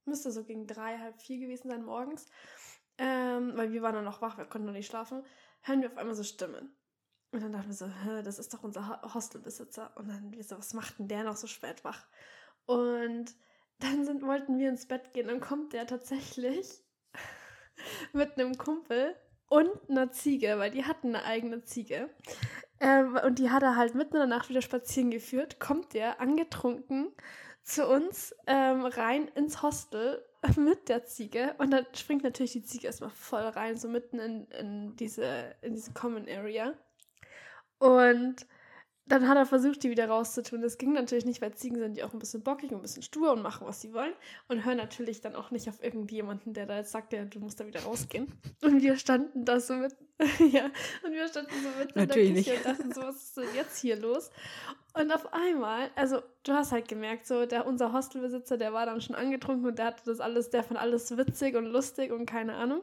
[0.05, 2.27] müsste so gegen 3, halb 4 gewesen sein morgens,
[2.99, 5.23] ähm, weil wir waren dann noch wach, wir konnten noch nicht schlafen,
[5.63, 6.75] hören wir auf einmal so Stimmen.
[7.31, 7.91] Und dann dachten wir so,
[8.23, 9.93] das ist doch unser Hostelbesitzer.
[9.97, 12.07] Und dann wir so, was macht denn der noch so spät wach?
[12.69, 13.35] Und
[13.79, 15.29] dann sind, wollten wir ins Bett gehen.
[15.29, 16.85] Dann kommt der tatsächlich
[18.13, 19.17] mit einem Kumpel
[19.49, 22.11] und einer Ziege, weil die hatten eine eigene Ziege.
[22.79, 25.59] Ähm, und die hat er halt mitten in der Nacht wieder spazieren geführt.
[25.61, 27.11] Kommt der angetrunken
[27.63, 30.23] zu uns ähm, rein ins Hostel
[30.57, 31.55] mit der Ziege.
[31.57, 35.75] Und dann springt natürlich die Ziege erstmal voll rein, so mitten in, in, diese, in
[35.75, 36.75] diese Common Area.
[37.79, 38.47] Und
[39.09, 40.61] dann hat er versucht, die wieder rauszutun.
[40.61, 43.03] Das ging natürlich nicht, weil Ziegen sind die auch ein bisschen bockig und ein bisschen
[43.03, 44.13] stur und machen, was sie wollen.
[44.49, 47.61] Und hören natürlich dann auch nicht auf irgendjemanden, der da jetzt sagt, ja, du musst
[47.61, 48.33] da wieder rausgehen.
[48.63, 49.95] Und wir standen da so mit,
[50.53, 50.67] ja,
[51.05, 52.67] und wir standen so mit natürlich in der Küche nicht.
[52.67, 54.31] und dachten so, was ist denn jetzt hier los?
[54.95, 59.01] Und auf einmal, also du hast halt gemerkt, so der, unser Hostelbesitzer, der war dann
[59.01, 62.55] schon angetrunken und der hatte das alles, der fand alles witzig und lustig und keine
[62.55, 62.83] Ahnung.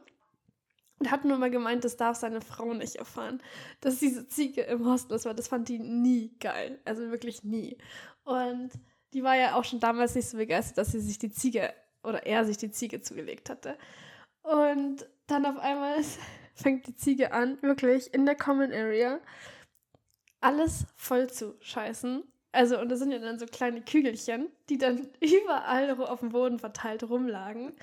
[0.98, 3.42] Und hat nur mal gemeint, das darf seine Frau nicht erfahren,
[3.80, 6.80] dass diese Ziege im Hostel ist, weil das fand die nie geil.
[6.86, 7.76] Also wirklich nie.
[8.24, 8.70] Und
[9.12, 12.24] die war ja auch schon damals nicht so begeistert, dass sie sich die Ziege oder
[12.24, 13.76] er sich die Ziege zugelegt hatte.
[14.42, 16.02] Und dann auf einmal
[16.54, 19.20] fängt die Ziege an, wirklich in der Common Area
[20.40, 22.22] alles voll zu scheißen.
[22.52, 26.58] Also, und da sind ja dann so kleine Kügelchen, die dann überall auf dem Boden
[26.58, 27.74] verteilt rumlagen.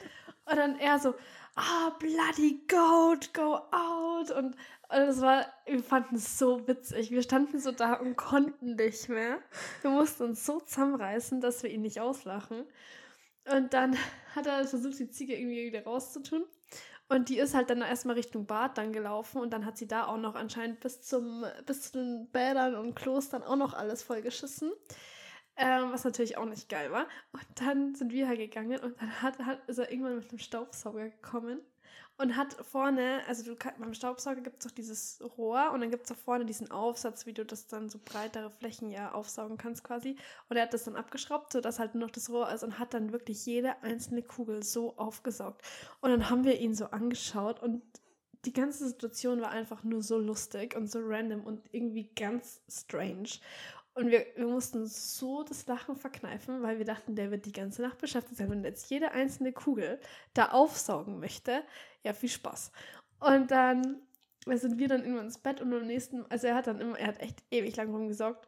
[0.45, 1.13] Und dann er so,
[1.57, 4.31] oh, bloody goat, go out.
[4.31, 4.55] Und,
[4.89, 7.09] das war, wir fanden es so witzig.
[7.09, 9.39] Wir standen so da und konnten nicht mehr.
[9.81, 12.65] Wir mussten uns so zusammenreißen, dass wir ihn nicht auslachen.
[13.51, 13.97] Und dann
[14.35, 16.43] hat er versucht, die Ziege irgendwie wieder rauszutun.
[17.09, 20.07] Und die ist halt dann erstmal Richtung Bad dann gelaufen und dann hat sie da
[20.07, 24.71] auch noch anscheinend bis zum bis zu den Bädern und Klostern auch noch alles vollgeschissen.
[25.55, 27.07] Ähm, was natürlich auch nicht geil war.
[27.31, 30.39] Und dann sind wir halt gegangen und dann hat, hat, ist er irgendwann mit einem
[30.39, 31.59] Staubsauger gekommen
[32.17, 35.89] und hat vorne, also du kann, beim Staubsauger gibt es doch dieses Rohr und dann
[35.89, 39.57] gibt es da vorne diesen Aufsatz, wie du das dann so breitere Flächen ja aufsaugen
[39.57, 40.15] kannst quasi.
[40.49, 42.93] Und er hat das dann abgeschraubt, sodass halt nur noch das Rohr ist und hat
[42.93, 45.61] dann wirklich jede einzelne Kugel so aufgesaugt.
[46.01, 47.81] Und dann haben wir ihn so angeschaut und
[48.45, 53.29] die ganze Situation war einfach nur so lustig und so random und irgendwie ganz strange.
[53.95, 57.83] Und wir, wir mussten so das Lachen verkneifen, weil wir dachten, der wird die ganze
[57.83, 58.49] Nacht beschäftigt sein.
[58.49, 59.99] Wenn jetzt jede einzelne Kugel
[60.33, 61.63] da aufsaugen möchte,
[62.03, 62.71] ja, viel Spaß.
[63.19, 64.01] Und dann
[64.47, 67.07] sind wir dann irgendwann ins Bett und am nächsten, also er hat dann immer, er
[67.07, 68.47] hat echt ewig lang rumgesaugt.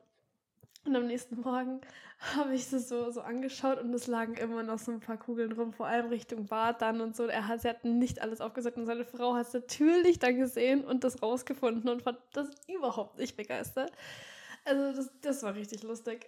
[0.83, 1.81] Und am nächsten Morgen
[2.35, 5.51] habe ich das so, so angeschaut und es lagen immer noch so ein paar Kugeln
[5.51, 7.25] rum, vor allem Richtung Bad dann und so.
[7.25, 10.83] Er hat, sie hat nicht alles aufgesaugt und seine Frau hat es natürlich dann gesehen
[10.83, 13.91] und das rausgefunden und fand das überhaupt nicht begeistert.
[14.65, 16.27] Also das, das war richtig lustig.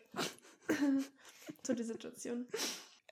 [1.64, 2.48] so die Situation.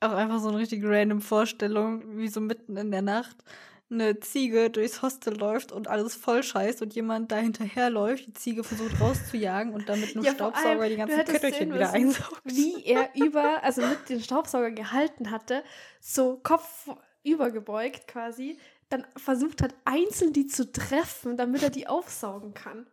[0.02, 3.38] Auch einfach so eine richtig random Vorstellung, wie so mitten in der Nacht
[3.90, 8.64] eine Ziege durchs Hostel läuft und alles voll scheißt und jemand da hinterherläuft, die Ziege
[8.64, 12.42] versucht rauszujagen und dann mit einem ja, Staubsauger allem, die ganzen Köttelchen wieder einsaugt.
[12.44, 15.64] Wie er über, also mit dem Staubsauger gehalten hatte,
[16.00, 16.90] so Kopf
[17.24, 18.58] übergebeugt quasi,
[18.90, 22.88] dann versucht hat, einzeln die zu treffen, damit er die aufsaugen kann.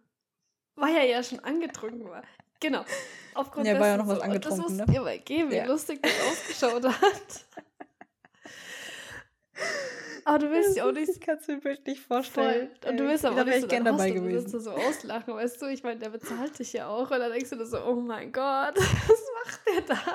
[0.77, 2.23] Weil er ja schon angetrunken war.
[2.61, 2.85] Genau.
[3.35, 4.23] Aufgrund Ja, war ja noch was so.
[4.23, 4.83] Und angetrunken, Das ne?
[4.85, 5.67] musst ihr mal geben, wie Ja.
[5.67, 7.45] lustig das ausgeschaut hat.
[10.25, 11.77] Aber du willst ja auch nicht Ich kann es mir voll.
[12.07, 12.71] vorstellen.
[12.89, 14.53] Und du willst aber auch nicht ich so gern dabei du gewesen.
[14.53, 15.67] du so auslachen, weißt du?
[15.67, 17.11] Ich meine, der bezahlt dich ja auch.
[17.11, 20.01] Und dann denkst du dir so, oh mein Gott, was macht der da?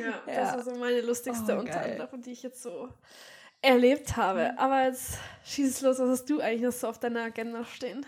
[0.00, 0.52] Ja, das Ja.
[0.56, 1.92] war so meine lustigste Oh, unter geil.
[1.92, 2.88] anderem, die ich jetzt so
[3.62, 4.58] erlebt habe.
[4.58, 8.06] Aber jetzt schieß es los, was hast du eigentlich noch so auf deiner Agenda stehen?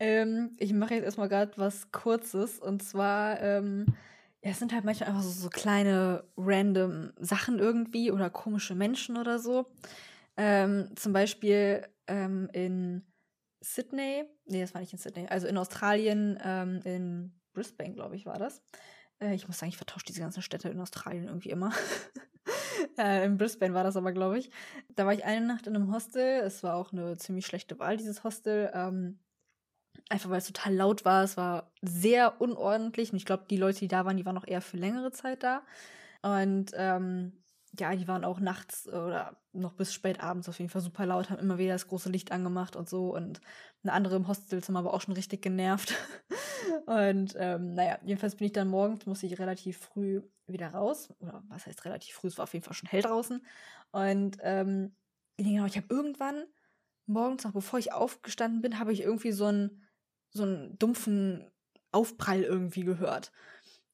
[0.00, 2.58] Ähm, ich mache jetzt erstmal gerade was Kurzes.
[2.58, 3.86] Und zwar, ähm,
[4.42, 9.16] ja, es sind halt manchmal einfach so, so kleine random Sachen irgendwie oder komische Menschen
[9.16, 9.66] oder so.
[10.36, 13.04] Ähm, zum Beispiel ähm, in
[13.60, 18.24] Sydney, nee, das war nicht in Sydney, also in Australien, ähm, in Brisbane, glaube ich,
[18.24, 18.62] war das.
[19.20, 21.72] Äh, ich muss sagen, ich vertausche diese ganzen Städte in Australien irgendwie immer.
[22.98, 24.50] äh, in Brisbane war das aber, glaube ich.
[24.94, 26.40] Da war ich eine Nacht in einem Hostel.
[26.40, 28.70] Es war auch eine ziemlich schlechte Wahl, dieses Hostel.
[28.74, 29.18] Ähm,
[30.08, 31.24] einfach weil es total laut war.
[31.24, 33.12] Es war sehr unordentlich.
[33.12, 35.42] Und ich glaube, die Leute, die da waren, die waren auch eher für längere Zeit
[35.42, 35.62] da.
[36.22, 37.32] Und ähm,
[37.78, 41.30] ja, die waren auch nachts oder noch bis spät abends auf jeden Fall super laut,
[41.30, 43.14] haben immer wieder das große Licht angemacht und so.
[43.14, 43.40] Und
[43.82, 45.94] eine andere im Hostelzimmer war auch schon richtig genervt.
[46.86, 51.12] und ähm, naja, jedenfalls bin ich dann morgens, musste ich relativ früh wieder raus.
[51.20, 52.28] Oder was heißt relativ früh?
[52.28, 53.44] Es war auf jeden Fall schon hell draußen.
[53.90, 54.94] Und ähm,
[55.36, 56.44] genau, ich habe irgendwann
[57.06, 59.82] morgens, noch bevor ich aufgestanden bin, habe ich irgendwie so einen,
[60.30, 61.50] so einen dumpfen
[61.90, 63.32] Aufprall irgendwie gehört.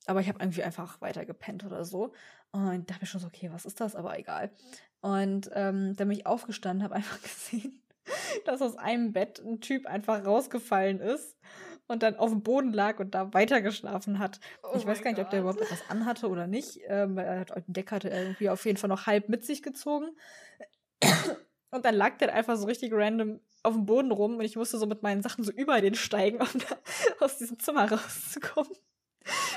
[0.06, 2.12] Aber ich habe irgendwie einfach weiter gepennt oder so.
[2.52, 3.96] Und da habe ich schon so, okay, was ist das?
[3.96, 4.50] Aber egal.
[5.00, 7.82] Und ähm, dann bin ich aufgestanden, habe einfach gesehen,
[8.44, 11.36] dass aus einem Bett ein Typ einfach rausgefallen ist
[11.86, 14.40] und dann auf dem Boden lag und da weiter geschlafen hat.
[14.62, 15.56] Oh ich weiß gar nicht, ob der Gott.
[15.56, 16.80] überhaupt etwas anhatte oder nicht.
[16.86, 19.62] Ähm, weil er hat den Deck hatte irgendwie auf jeden Fall noch halb mit sich
[19.62, 20.08] gezogen.
[21.70, 24.78] Und dann lag der einfach so richtig random auf dem Boden rum und ich musste
[24.78, 26.76] so mit meinen Sachen so über den steigen, um da
[27.24, 28.72] aus diesem Zimmer rauszukommen.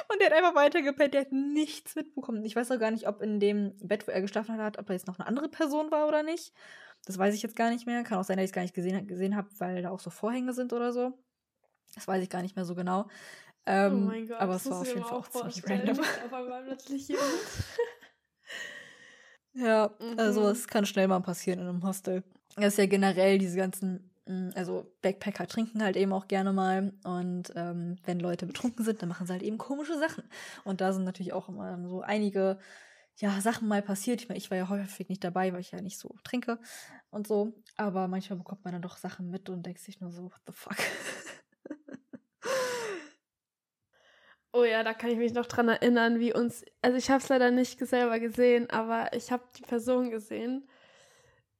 [0.10, 2.44] Und der hat einfach weitergepennt, der hat nichts mitbekommen.
[2.46, 4.94] Ich weiß auch gar nicht, ob in dem Bett, wo er geschlafen hat, ob da
[4.94, 6.54] jetzt noch eine andere Person war oder nicht.
[7.06, 8.04] Das weiß ich jetzt gar nicht mehr.
[8.04, 10.10] Kann auch sein, dass ich es gar nicht gesehen, gesehen habe, weil da auch so
[10.10, 11.14] Vorhänge sind oder so.
[11.96, 13.08] Das weiß ich gar nicht mehr so genau.
[13.66, 15.98] Ähm, oh mein Gott, aber es war auf jeden Fall auch ziemlich random.
[19.54, 20.48] Ja, also Mhm.
[20.48, 22.24] es kann schnell mal passieren in einem Hostel.
[22.56, 24.12] Das ist ja generell diese ganzen,
[24.56, 29.10] also Backpacker trinken halt eben auch gerne mal und ähm, wenn Leute betrunken sind, dann
[29.10, 30.24] machen sie halt eben komische Sachen.
[30.64, 32.60] Und da sind natürlich auch immer so einige
[33.18, 34.22] ja, Sachen mal passiert.
[34.22, 36.60] Ich meine, ich war ja häufig nicht dabei, weil ich ja nicht so trinke
[37.10, 37.54] und so.
[37.76, 40.54] Aber manchmal bekommt man dann doch Sachen mit und denkt sich nur so, what the
[40.54, 40.78] fuck.
[44.54, 46.66] Oh ja, da kann ich mich noch dran erinnern, wie uns.
[46.82, 50.68] Also ich habe es leider nicht selber gesehen, aber ich habe die Person gesehen,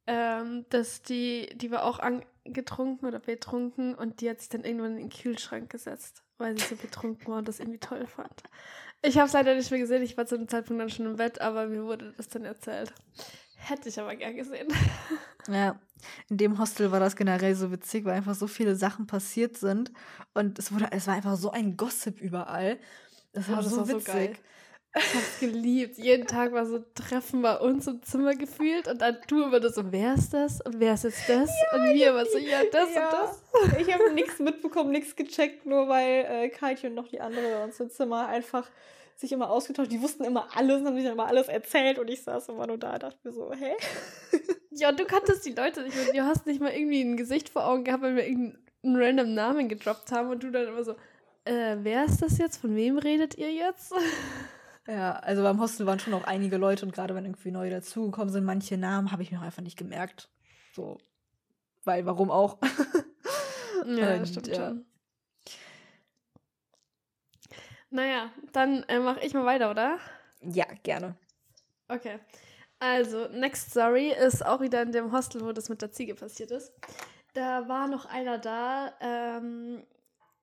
[0.08, 2.00] ähm, dass die, die war auch
[2.48, 6.64] angetrunken oder betrunken und die hat sich dann irgendwann in den Kühlschrank gesetzt, weil sie
[6.66, 8.42] so betrunken war und das irgendwie toll fand.
[9.02, 11.16] Ich habe es leider nicht mehr gesehen, ich war zu dem Zeitpunkt dann schon im
[11.16, 12.92] Bett, aber mir wurde das dann erzählt.
[13.56, 14.68] Hätte ich aber gern gesehen.
[15.50, 15.80] Ja,
[16.28, 19.92] in dem Hostel war das generell so witzig, weil einfach so viele Sachen passiert sind
[20.34, 22.78] und es wurde, es war einfach so ein Gossip überall.
[23.32, 24.04] Das war Oh, das so war so witzig.
[24.04, 24.36] geil.
[24.96, 25.98] Ich hab's geliebt.
[25.98, 29.92] Jeden Tag war so Treffen bei uns im Zimmer gefühlt und dann du immer so,
[29.92, 31.50] wer ist das und wer ist jetzt das?
[31.72, 33.04] und wir immer so, ja, das Ja.
[33.04, 33.80] und das.
[33.80, 37.64] Ich habe nichts mitbekommen, nichts gecheckt, nur weil äh, Kaiti und noch die andere bei
[37.64, 38.68] uns im Zimmer einfach
[39.16, 39.90] sich immer ausgetauscht.
[39.92, 42.78] Die wussten immer alles, haben sich dann immer alles erzählt und ich saß immer nur
[42.78, 43.74] da und dachte mir so, hä?
[44.70, 46.12] Ja, und du kanntest die Leute nicht mehr.
[46.12, 49.68] Du hast nicht mal irgendwie ein Gesicht vor Augen gehabt, weil wir irgendeinen random Namen
[49.68, 50.92] gedroppt haben und du dann immer so,
[51.44, 52.58] äh, wer ist das jetzt?
[52.58, 53.92] Von wem redet ihr jetzt?
[54.88, 58.32] Ja, also beim Hostel waren schon auch einige Leute und gerade wenn irgendwie neue dazugekommen
[58.32, 60.30] sind, manche Namen habe ich mir auch einfach nicht gemerkt.
[60.74, 60.98] So,
[61.84, 62.58] weil warum auch?
[63.86, 64.54] Ja, Und, stimmt ja.
[64.54, 64.86] schon.
[67.90, 69.98] Naja, dann äh, mache ich mal weiter, oder?
[70.42, 71.16] Ja, gerne.
[71.86, 72.18] Okay.
[72.80, 76.50] Also, Next Story ist auch wieder in dem Hostel, wo das mit der Ziege passiert
[76.50, 76.72] ist.
[77.34, 79.86] Da war noch einer da, ähm,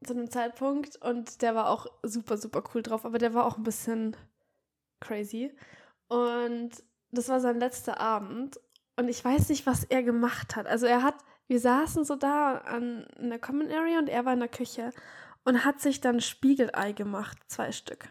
[0.03, 3.57] zu einem Zeitpunkt und der war auch super, super cool drauf, aber der war auch
[3.57, 4.15] ein bisschen
[4.99, 5.55] crazy.
[6.07, 6.71] Und
[7.11, 8.59] das war sein letzter Abend
[8.97, 10.67] und ich weiß nicht, was er gemacht hat.
[10.67, 11.15] Also er hat,
[11.47, 14.91] wir saßen so da an, in der Common Area und er war in der Küche
[15.43, 18.09] und hat sich dann Spiegelei gemacht, zwei Stück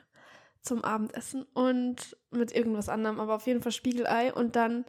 [0.63, 4.85] zum Abendessen und mit irgendwas anderem, aber auf jeden Fall Spiegelei und dann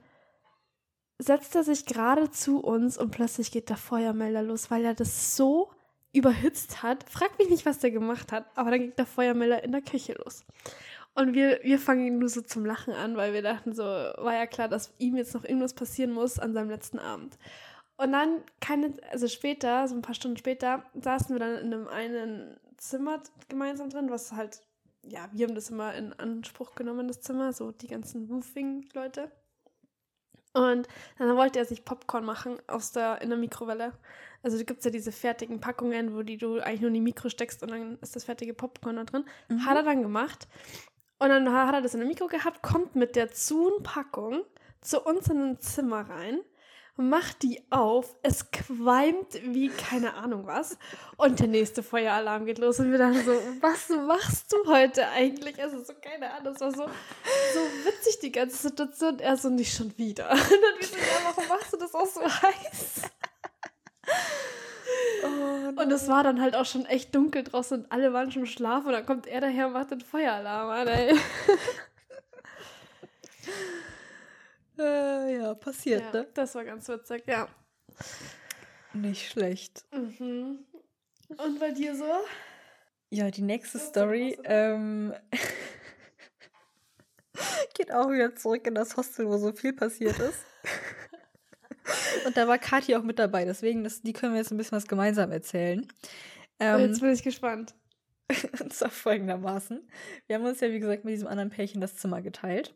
[1.17, 5.36] setzt er sich gerade zu uns und plötzlich geht der Feuermelder los, weil er das
[5.36, 5.71] so
[6.13, 7.10] überhitzt hat.
[7.10, 10.13] Frag mich nicht, was der gemacht hat, aber dann geht der Feuermelder in der Küche
[10.13, 10.45] los.
[11.15, 14.45] Und wir, wir fangen nur so zum Lachen an, weil wir dachten so, war ja
[14.45, 17.38] klar, dass ihm jetzt noch irgendwas passieren muss an seinem letzten Abend.
[17.95, 21.88] Und dann, keine, also später, so ein paar Stunden später, saßen wir dann in einem
[21.88, 24.62] einen Zimmer gemeinsam drin, was halt,
[25.04, 29.32] ja, wir haben das immer in Anspruch genommen, das Zimmer, so die ganzen Woofing-Leute.
[30.51, 33.93] Und dann wollte er sich Popcorn machen aus der, in der Mikrowelle.
[34.43, 37.01] Also da gibt es ja diese fertigen Packungen, wo die du eigentlich nur in die
[37.01, 39.25] Mikro steckst und dann ist das fertige Popcorn da drin.
[39.47, 39.65] Mhm.
[39.65, 40.47] Hat er dann gemacht.
[41.17, 44.43] Und dann hat er das in der Mikro gehabt, kommt mit der Zuhn-Packung
[44.82, 46.41] zu uns in ein Zimmer rein,
[46.97, 50.78] macht die auf, es qualmt wie keine Ahnung was
[51.17, 55.62] und der nächste Feueralarm geht los und wir dann so, was machst du heute eigentlich?
[55.62, 59.19] Also so, keine Ahnung, das war so, so witzig die ganze Situation.
[59.19, 60.30] Er so, nicht schon wieder.
[60.32, 63.01] Und dann wir so, warum machst du das auch so heiß?
[65.23, 68.45] Oh, Und es war dann halt auch schon echt dunkel draußen und alle waren schon
[68.45, 71.15] schlafen und dann kommt er daher und macht den Feueralarm an, ey.
[74.79, 76.27] äh, ja, passiert, Ja, ne?
[76.33, 77.47] das war ganz witzig, ja.
[78.93, 79.83] Nicht schlecht.
[79.91, 80.59] Mhm.
[81.37, 82.05] Und bei dir so?
[83.09, 85.13] Ja, die nächste Was Story ähm,
[87.73, 90.39] geht auch wieder zurück in das Hostel, wo so viel passiert ist.
[92.25, 94.77] Und da war Kathi auch mit dabei, deswegen, das, die können wir jetzt ein bisschen
[94.77, 95.88] was gemeinsam erzählen.
[96.59, 97.75] Ähm, Jetzt bin ich gespannt.
[98.59, 99.88] und zwar folgendermaßen.
[100.27, 102.75] Wir haben uns ja, wie gesagt, mit diesem anderen Pärchen das Zimmer geteilt.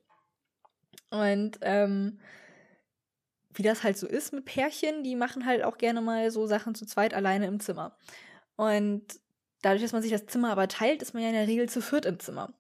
[1.10, 2.20] Und ähm,
[3.54, 6.76] wie das halt so ist mit Pärchen, die machen halt auch gerne mal so Sachen
[6.76, 7.98] zu zweit alleine im Zimmer.
[8.56, 9.04] Und
[9.62, 11.82] dadurch, dass man sich das Zimmer aber teilt, ist man ja in der Regel zu
[11.82, 12.54] viert im Zimmer.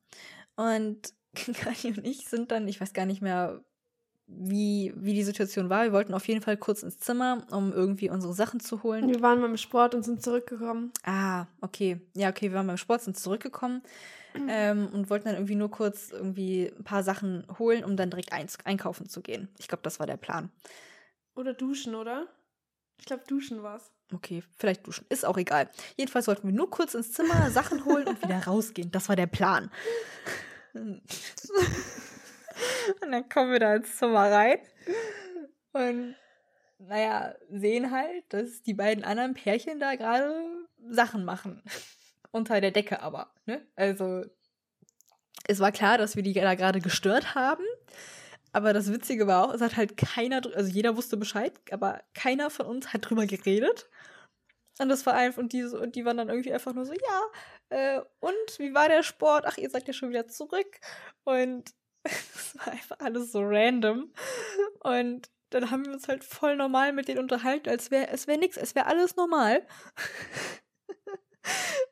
[0.55, 3.63] Und Kani und ich sind dann, ich weiß gar nicht mehr,
[4.31, 5.83] wie, wie die Situation war.
[5.83, 9.07] Wir wollten auf jeden Fall kurz ins Zimmer, um irgendwie unsere Sachen zu holen.
[9.07, 10.91] Wir waren beim Sport und sind zurückgekommen.
[11.03, 11.99] Ah, okay.
[12.15, 13.81] Ja, okay, wir waren beim Sport, sind zurückgekommen
[14.47, 18.31] ähm, und wollten dann irgendwie nur kurz irgendwie ein paar Sachen holen, um dann direkt
[18.31, 19.49] einkaufen zu gehen.
[19.57, 20.51] Ich glaube, das war der Plan.
[21.35, 22.27] Oder duschen, oder?
[22.99, 23.91] Ich glaube, duschen war's.
[24.13, 25.05] Okay, vielleicht duschen.
[25.09, 25.69] Ist auch egal.
[25.95, 28.91] Jedenfalls wollten wir nur kurz ins Zimmer Sachen holen und wieder rausgehen.
[28.91, 29.71] Das war der Plan.
[33.01, 34.59] und dann kommen wir da ins Zimmer rein
[35.73, 36.15] und
[36.79, 40.33] naja, sehen halt, dass die beiden anderen Pärchen da gerade
[40.89, 41.61] Sachen machen.
[42.31, 43.65] Unter der Decke aber, ne?
[43.75, 44.23] Also,
[45.47, 47.63] es war klar, dass wir die da gerade gestört haben.
[48.51, 52.49] Aber das Witzige war auch, es hat halt keiner, also jeder wusste Bescheid, aber keiner
[52.49, 53.89] von uns hat drüber geredet.
[54.79, 57.21] Und das war einfach, und die, und die waren dann irgendwie einfach nur so, ja,
[57.69, 59.45] äh, und wie war der Sport?
[59.45, 60.79] Ach, ihr seid ja schon wieder zurück.
[61.25, 61.71] Und
[62.35, 64.11] es war einfach alles so random.
[64.81, 68.39] Und dann haben wir uns halt voll normal mit denen unterhalten, als wäre es wäre
[68.39, 69.65] nix, es wäre alles normal.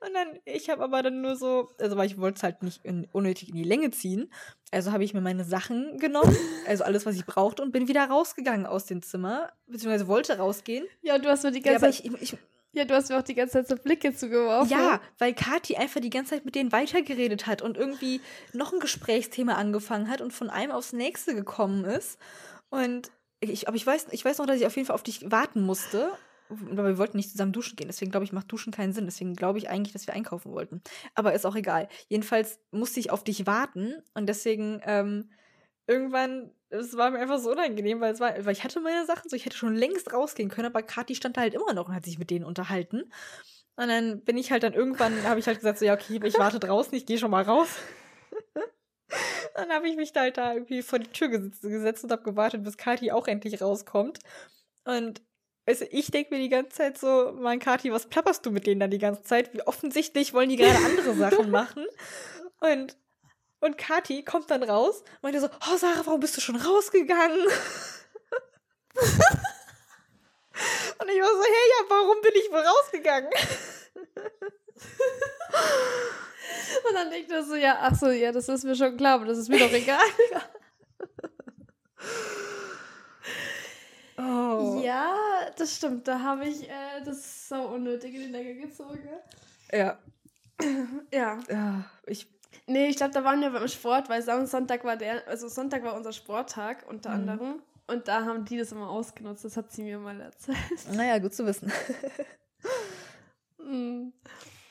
[0.06, 2.86] Und dann, ich habe aber dann nur so, also weil ich wollte es halt nicht
[2.86, 4.32] in, unnötig in die Länge ziehen.
[4.72, 6.36] Also habe ich mir meine Sachen genommen,
[6.68, 10.86] also alles, was ich brauchte, und bin wieder rausgegangen aus dem Zimmer, beziehungsweise wollte rausgehen.
[11.02, 12.22] Ja, du hast mir die Ja, ganze aber Zeit.
[12.22, 12.38] ich,
[12.78, 14.70] ja, du hast mir auch die ganze Zeit so Blicke zugeworfen.
[14.70, 18.22] ja, weil Kathi einfach die ganze Zeit mit denen weitergeredet hat und irgendwie
[18.54, 22.20] noch ein Gesprächsthema angefangen hat und von einem aufs nächste gekommen ist.
[22.70, 25.32] Und ich, aber ich weiß, ich weiß noch, dass ich auf jeden Fall auf dich
[25.32, 26.12] warten musste.
[26.50, 27.88] Aber wir wollten nicht zusammen duschen gehen.
[27.88, 29.06] Deswegen glaube ich, macht Duschen keinen Sinn.
[29.06, 30.82] Deswegen glaube ich eigentlich, dass wir einkaufen wollten.
[31.14, 31.90] Aber ist auch egal.
[32.08, 33.96] Jedenfalls musste ich auf dich warten.
[34.14, 35.30] Und deswegen ähm,
[35.88, 39.30] irgendwann, es war mir einfach so unangenehm, weil es war, weil ich hatte meine Sachen
[39.30, 41.96] so, ich hätte schon längst rausgehen können, aber Kathi stand da halt immer noch und
[41.96, 43.12] hat sich mit denen unterhalten.
[43.76, 46.38] Und dann bin ich halt dann irgendwann, habe ich halt gesagt, so, ja, okay, ich
[46.40, 47.70] warte draußen, ich gehe schon mal raus.
[49.56, 52.24] dann habe ich mich da halt da irgendwie vor die Tür gesetzt, gesetzt und habe
[52.24, 54.20] gewartet, bis Kathi auch endlich rauskommt.
[54.84, 55.22] Und
[55.68, 58.80] also ich denke mir die ganze Zeit so, mein Kathi, was plapperst du mit denen
[58.80, 59.54] dann die ganze Zeit?
[59.54, 61.86] Wie offensichtlich wollen die gerade andere Sachen machen.
[62.60, 62.98] Und,
[63.60, 67.40] und Kathi kommt dann raus und meinte so, oh Sarah, warum bist du schon rausgegangen?
[67.46, 67.52] und
[71.10, 73.32] ich war so, hey, ja, warum bin ich wohl rausgegangen?
[76.88, 79.26] Und dann denkt er so, ja, ach so, ja, das ist mir schon klar, aber
[79.26, 80.00] das ist mir doch egal.
[84.20, 84.82] Oh.
[84.84, 85.16] Ja,
[85.58, 86.08] das stimmt.
[86.08, 89.08] Da habe ich äh, das so unnötig in die Länge gezogen.
[89.72, 90.00] Ja.
[91.12, 91.40] Ja.
[91.48, 92.28] ja ich,
[92.66, 95.96] Nee, ich glaube, da waren wir beim Sport, weil Sonntag war der, also Sonntag war
[95.96, 97.16] unser Sporttag unter Mhm.
[97.16, 97.62] anderem.
[97.88, 99.46] Und da haben die das immer ausgenutzt.
[99.46, 100.58] Das hat sie mir mal erzählt.
[100.94, 101.72] naja, gut zu wissen.
[103.60, 104.10] Mm,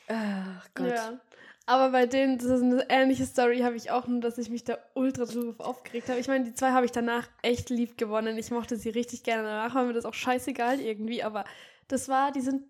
[0.07, 0.87] Ach Gott.
[0.87, 1.19] ja.
[1.65, 4.63] Aber bei denen, das ist eine ähnliche Story, habe ich auch nur, dass ich mich
[4.63, 6.19] da ultra drüber aufgeregt habe.
[6.19, 8.37] Ich meine, die zwei habe ich danach echt lieb gewonnen.
[8.37, 9.43] Ich mochte sie richtig gerne.
[9.43, 11.23] Danach war mir das auch scheißegal irgendwie.
[11.23, 11.43] Aber
[11.89, 12.63] das war, die sind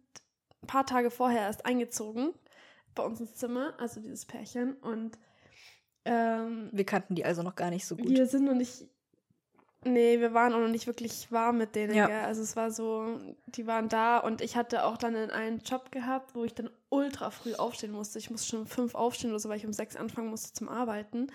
[0.63, 2.33] ein paar Tage vorher erst eingezogen
[2.97, 4.73] bei uns ins Zimmer, also dieses Pärchen.
[4.75, 5.17] Und
[6.05, 8.09] ähm, Wir kannten die also noch gar nicht so gut.
[8.09, 8.85] wir sind noch nicht.
[9.85, 12.07] Nee, wir waren auch noch nicht wirklich warm mit denen, Ja.
[12.07, 12.21] gell?
[12.25, 16.33] Also es war so, die waren da und ich hatte auch dann einen Job gehabt,
[16.35, 18.17] wo ich dann ultra früh aufstehen musste.
[18.19, 20.67] Ich musste schon um fünf aufstehen oder so, weil ich um sechs anfangen musste zum
[20.67, 21.27] Arbeiten.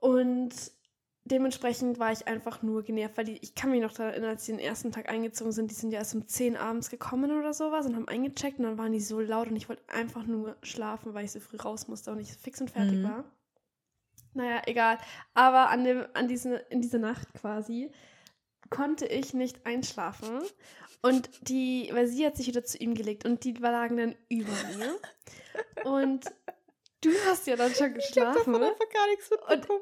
[0.00, 0.52] Und
[1.28, 4.44] dementsprechend war ich einfach nur genervt, weil die, ich kann mich noch daran erinnern, als
[4.44, 7.52] die den ersten Tag eingezogen sind, die sind ja erst um 10 abends gekommen oder
[7.54, 10.56] sowas und haben eingecheckt und dann waren die so laut und ich wollte einfach nur
[10.62, 13.04] schlafen, weil ich so früh raus musste und ich fix und fertig Mhm.
[13.04, 13.24] war.
[14.34, 14.98] Naja, egal.
[15.34, 17.90] Aber an dem, an diese, in dieser Nacht quasi
[18.70, 20.40] konnte ich nicht einschlafen.
[21.00, 24.52] Und die, weil sie hat sich wieder zu ihm gelegt und die lagen dann über
[24.76, 24.98] mir.
[25.84, 26.24] Und
[27.02, 28.52] du hast ja dann schon geschlafen.
[28.52, 28.58] ne?
[28.70, 29.80] einfach gar nichts mitbekommen.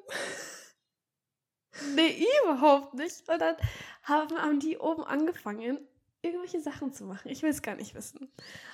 [1.94, 3.28] Nee, überhaupt nicht.
[3.28, 3.56] Und dann
[4.02, 5.78] haben, haben die oben angefangen,
[6.22, 7.30] irgendwelche Sachen zu machen.
[7.30, 8.28] Ich will es gar nicht wissen.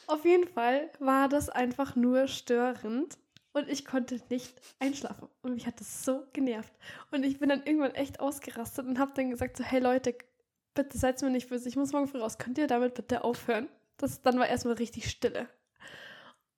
[0.07, 3.19] Auf jeden Fall war das einfach nur störend
[3.53, 5.29] und ich konnte nicht einschlafen.
[5.43, 6.73] Und mich hat das so genervt.
[7.11, 10.17] Und ich bin dann irgendwann echt ausgerastet und habe dann gesagt so, hey Leute,
[10.75, 12.39] bitte seid mir nicht böse, ich muss morgen früh raus.
[12.39, 13.69] Könnt ihr damit bitte aufhören?
[13.99, 15.49] Das, dann war erstmal richtig Stille.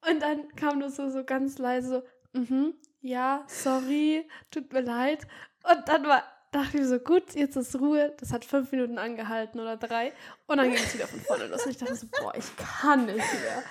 [0.08, 5.26] Und dann kam nur so, so ganz leise so, mhm, ja, sorry, tut mir leid.
[5.64, 6.22] Und dann war,
[6.54, 8.14] dachte ich so, gut, jetzt ist Ruhe.
[8.18, 10.12] Das hat fünf Minuten angehalten oder drei.
[10.46, 11.64] Und dann ging es wieder von vorne los.
[11.64, 13.62] Und ich dachte so, boah, ich kann nicht mehr.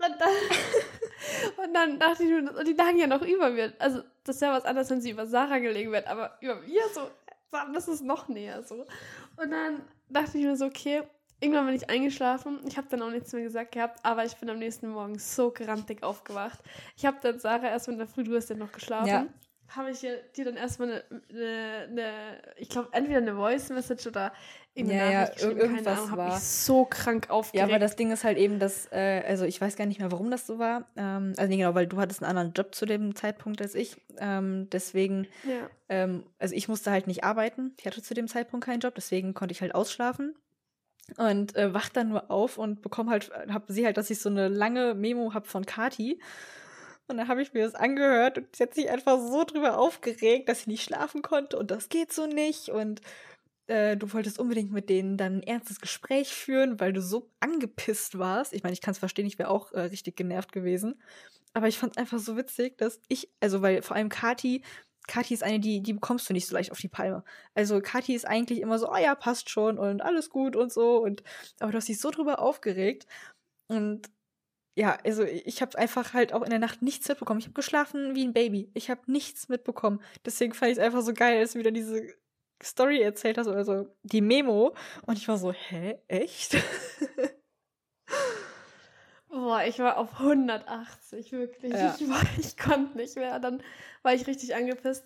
[0.00, 3.74] Und dann, und dann dachte ich mir, und die lagen ja noch über mir.
[3.78, 6.82] Also, das ist ja was anderes, wenn sie über Sarah gelegen wird, aber über mir
[6.94, 7.10] so,
[7.74, 8.86] das ist noch näher so.
[9.36, 11.02] Und dann dachte ich mir so, okay,
[11.40, 12.60] irgendwann bin ich eingeschlafen.
[12.66, 15.50] Ich habe dann auch nichts mehr gesagt gehabt, aber ich bin am nächsten Morgen so
[15.50, 16.60] grantig aufgewacht.
[16.96, 19.08] Ich habe dann Sarah erstmal in der Früh, du hast ja noch geschlafen.
[19.08, 19.26] Ja.
[19.68, 24.32] Habe ich dir dann erstmal eine, eine, eine ich glaube, entweder eine Voice Message oder
[24.74, 27.70] irgendeine Ja, ja, Nachricht geschrieben, ir- irgendwas keine Ahnung, habe mich so krank Ja, aufgeregt.
[27.70, 30.30] aber das Ding ist halt eben, dass, äh, also ich weiß gar nicht mehr, warum
[30.30, 30.86] das so war.
[30.96, 33.96] Ähm, also nee, genau, weil du hattest einen anderen Job zu dem Zeitpunkt als ich.
[34.18, 35.68] Ähm, deswegen, ja.
[35.88, 37.74] ähm, also ich musste halt nicht arbeiten.
[37.78, 40.34] Ich hatte zu dem Zeitpunkt keinen Job, deswegen konnte ich halt ausschlafen.
[41.16, 44.28] Und äh, wach dann nur auf und bekomme halt, hab sie halt, dass ich so
[44.28, 46.20] eine lange Memo hab von Kati.
[47.08, 50.48] Und dann habe ich mir das angehört und sie hat sich einfach so drüber aufgeregt,
[50.48, 52.68] dass sie nicht schlafen konnte und das geht so nicht.
[52.68, 53.00] Und
[53.66, 58.18] äh, du wolltest unbedingt mit denen dann ein ernstes Gespräch führen, weil du so angepisst
[58.18, 58.52] warst.
[58.52, 61.00] Ich meine, ich kann es verstehen, ich wäre auch äh, richtig genervt gewesen.
[61.54, 64.62] Aber ich fand es einfach so witzig, dass ich, also weil vor allem Kati,
[65.06, 67.24] Kati ist eine, die, die bekommst du nicht so leicht auf die Palme.
[67.54, 70.98] Also Kati ist eigentlich immer so, oh ja, passt schon und alles gut und so.
[70.98, 71.22] Und
[71.60, 73.06] aber du hast dich so drüber aufgeregt.
[73.68, 74.10] Und
[74.78, 77.40] ja, also ich habe einfach halt auch in der Nacht nichts mitbekommen.
[77.40, 78.70] Ich habe geschlafen wie ein Baby.
[78.74, 80.00] Ich habe nichts mitbekommen.
[80.24, 82.14] Deswegen fand ich es einfach so geil, dass du wieder diese
[82.62, 84.76] Story erzählt hast, also die Memo.
[85.04, 86.58] Und ich war so, hä, echt?
[89.28, 91.72] Boah, ich war auf 180, wirklich.
[91.72, 91.96] Ja.
[91.98, 93.40] Ich, war, ich konnte nicht mehr.
[93.40, 93.60] Dann
[94.02, 95.04] war ich richtig angepisst.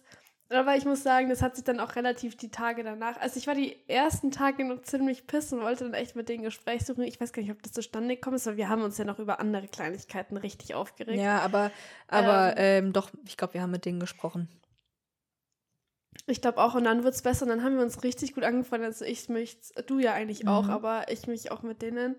[0.52, 3.16] Aber ich muss sagen, das hat sich dann auch relativ die Tage danach.
[3.20, 6.42] Also ich war die ersten Tage noch ziemlich piss und wollte dann echt mit denen
[6.44, 7.04] Gespräch suchen.
[7.04, 9.18] Ich weiß gar nicht, ob das zustande gekommen ist, weil wir haben uns ja noch
[9.18, 11.18] über andere Kleinigkeiten richtig aufgeregt.
[11.18, 11.70] ja, aber,
[12.08, 14.48] aber ähm, doch, ich glaube, wir haben mit denen gesprochen.
[16.26, 17.44] Ich glaube auch, und dann wird es besser.
[17.44, 18.84] Und dann haben wir uns richtig gut angefangen.
[18.84, 20.70] Also ich mich, du ja eigentlich auch, Mhm.
[20.70, 22.16] aber ich mich auch mit denen.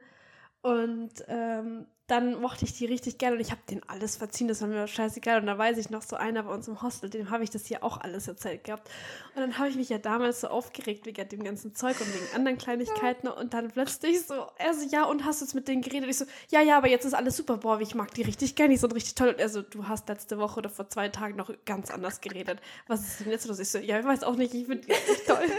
[0.62, 4.62] Und ähm, dann mochte ich die richtig gerne und ich habe denen alles verziehen, das
[4.62, 5.40] war mir scheißegal.
[5.40, 7.66] Und da weiß ich noch, so einer bei uns im Hostel, dem habe ich das
[7.66, 8.90] hier auch alles erzählt gehabt.
[9.36, 12.36] Und dann habe ich mich ja damals so aufgeregt wegen dem ganzen Zeug und wegen
[12.36, 13.30] anderen Kleinigkeiten.
[13.30, 16.10] Und dann plötzlich so, er so, ja, und hast du jetzt mit denen geredet?
[16.10, 17.56] Ich so, ja, ja, aber jetzt ist alles super.
[17.56, 19.30] Boah, ich mag die richtig gerne, die sind richtig toll.
[19.30, 22.60] Und er so, du hast letzte Woche oder vor zwei Tagen noch ganz anders geredet.
[22.88, 23.60] Was ist denn jetzt los?
[23.60, 25.46] Ich so, ja, ich weiß auch nicht, ich finde die richtig toll.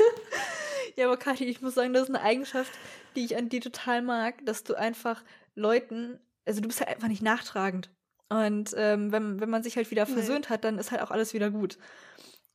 [0.96, 2.70] Ja, aber Kathi, ich muss sagen, das ist eine Eigenschaft,
[3.16, 5.24] die ich an dir total mag, dass du einfach
[5.56, 7.90] Leuten, also du bist halt einfach nicht nachtragend.
[8.28, 10.12] Und ähm, wenn, wenn man sich halt wieder Nee.
[10.14, 11.78] versöhnt hat, dann ist halt auch alles wieder gut.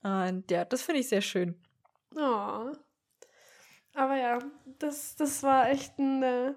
[0.02, 1.56] Und ja, das finde ich sehr schön.
[2.16, 2.72] Oh.
[3.94, 4.40] Aber ja,
[4.80, 6.56] das, das war echt eine,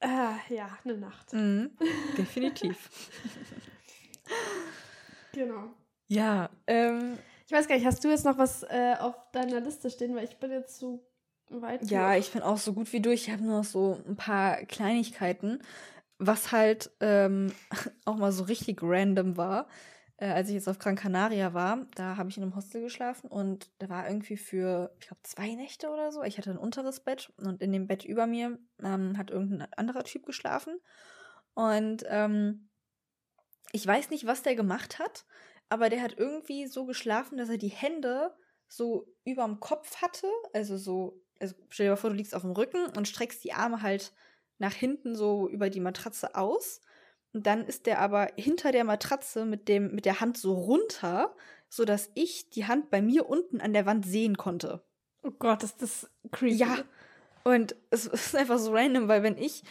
[0.00, 1.32] äh, ja, eine Nacht.
[1.32, 1.70] Mhm,
[2.18, 2.90] definitiv.
[5.32, 5.70] Genau.
[6.08, 9.90] ja, ähm, Ich weiß gar nicht, hast du jetzt noch was äh, auf deiner Liste
[9.90, 11.02] stehen, weil ich bin jetzt zu
[11.48, 11.82] weit.
[11.90, 12.18] Ja, noch.
[12.18, 13.26] ich bin auch so gut wie durch.
[13.26, 15.62] Ich habe nur noch so ein paar Kleinigkeiten,
[16.26, 17.52] was halt ähm,
[18.04, 19.68] auch mal so richtig random war.
[20.16, 23.28] Äh, als ich jetzt auf Gran Canaria war, da habe ich in einem Hostel geschlafen
[23.28, 26.22] und da war irgendwie für, ich glaube, zwei Nächte oder so.
[26.22, 30.04] Ich hatte ein unteres Bett und in dem Bett über mir ähm, hat irgendein anderer
[30.04, 30.78] Typ geschlafen.
[31.54, 32.68] Und ähm,
[33.72, 35.24] ich weiß nicht, was der gemacht hat,
[35.68, 38.32] aber der hat irgendwie so geschlafen, dass er die Hände
[38.68, 40.28] so überm Kopf hatte.
[40.52, 43.52] Also so, also stell dir mal vor, du liegst auf dem Rücken und streckst die
[43.52, 44.12] Arme halt
[44.58, 46.80] nach hinten so über die Matratze aus.
[47.32, 51.34] Und dann ist der aber hinter der Matratze mit, dem, mit der Hand so runter,
[51.68, 54.84] sodass ich die Hand bei mir unten an der Wand sehen konnte.
[55.22, 56.54] Oh Gott, ist das creepy.
[56.54, 56.76] Ja.
[57.42, 59.64] Und es ist einfach so random, weil wenn ich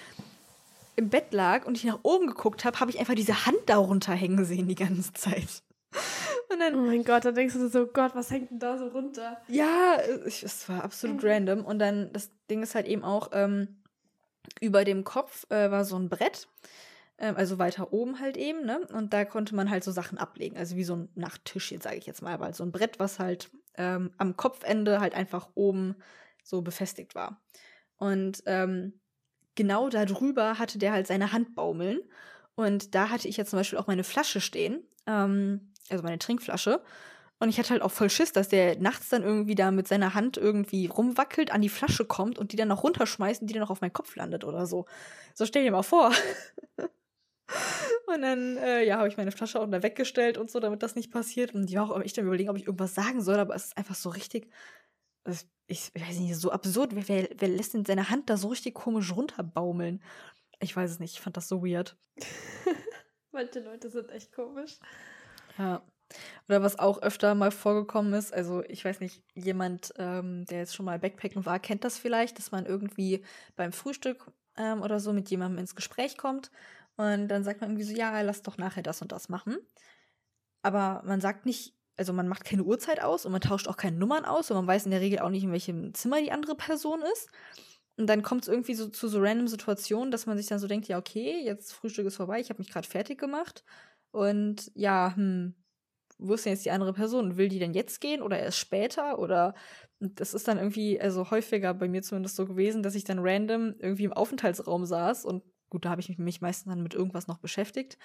[0.96, 3.78] im Bett lag und ich nach oben geguckt habe, habe ich einfach diese Hand da
[3.78, 5.64] runterhängen sehen die ganze Zeit.
[6.50, 8.88] Und dann, oh mein Gott, dann denkst du so, Gott, was hängt denn da so
[8.88, 9.42] runter?
[9.48, 11.28] Ja, es war absolut mhm.
[11.28, 11.66] random.
[11.66, 13.83] Und dann, das Ding ist halt eben auch, ähm,
[14.60, 16.48] über dem Kopf äh, war so ein Brett,
[17.18, 18.88] ähm, also weiter oben halt eben, ne?
[18.94, 21.98] Und da konnte man halt so Sachen ablegen, also wie so ein Nachttisch, jetzt sage
[21.98, 25.96] ich jetzt mal, aber so ein Brett, was halt ähm, am Kopfende halt einfach oben
[26.44, 27.42] so befestigt war.
[27.98, 29.00] Und ähm,
[29.56, 32.02] genau darüber hatte der halt seine Hand baumeln.
[32.56, 36.82] Und da hatte ich jetzt zum Beispiel auch meine Flasche stehen, ähm, also meine Trinkflasche.
[37.44, 40.14] Und ich hatte halt auch voll Schiss, dass der nachts dann irgendwie da mit seiner
[40.14, 43.60] Hand irgendwie rumwackelt, an die Flasche kommt und die dann noch runterschmeißt und die dann
[43.60, 44.86] noch auf meinen Kopf landet oder so.
[45.34, 46.14] So stell dir mal vor.
[48.08, 50.96] und dann, äh, ja, habe ich meine Flasche auch da weggestellt und so, damit das
[50.96, 51.54] nicht passiert.
[51.54, 53.78] Und ich war auch echt am überlegen, ob ich irgendwas sagen soll, aber es ist
[53.78, 54.50] einfach so richtig,
[55.68, 56.96] ich weiß nicht, so absurd.
[56.96, 60.02] Wer, wer, wer lässt denn seine Hand da so richtig komisch runterbaumeln?
[60.62, 61.98] Ich weiß es nicht, ich fand das so weird.
[63.34, 64.80] Manche Leute sind echt komisch.
[65.58, 65.84] Ja.
[66.48, 70.76] Oder was auch öfter mal vorgekommen ist, also ich weiß nicht, jemand, ähm, der jetzt
[70.76, 73.24] schon mal Backpacken war, kennt das vielleicht, dass man irgendwie
[73.56, 76.52] beim Frühstück ähm, oder so mit jemandem ins Gespräch kommt
[76.96, 79.58] und dann sagt man irgendwie so, ja, lass doch nachher das und das machen.
[80.62, 83.98] Aber man sagt nicht, also man macht keine Uhrzeit aus und man tauscht auch keine
[83.98, 86.56] Nummern aus und man weiß in der Regel auch nicht, in welchem Zimmer die andere
[86.56, 87.30] Person ist.
[87.98, 90.68] Und dann kommt es irgendwie so zu so random Situationen, dass man sich dann so
[90.68, 93.64] denkt, ja, okay, jetzt Frühstück ist vorbei, ich habe mich gerade fertig gemacht.
[94.12, 95.56] Und ja, hm,
[96.20, 97.38] wo ist denn jetzt die andere Person?
[97.38, 99.20] Will die denn jetzt gehen oder erst später?
[99.20, 99.56] Oder
[100.00, 103.76] das ist dann irgendwie, also häufiger bei mir zumindest so gewesen, dass ich dann random
[103.80, 107.40] irgendwie im Aufenthaltsraum saß und gut, da habe ich mich meistens dann mit irgendwas noch
[107.40, 107.98] beschäftigt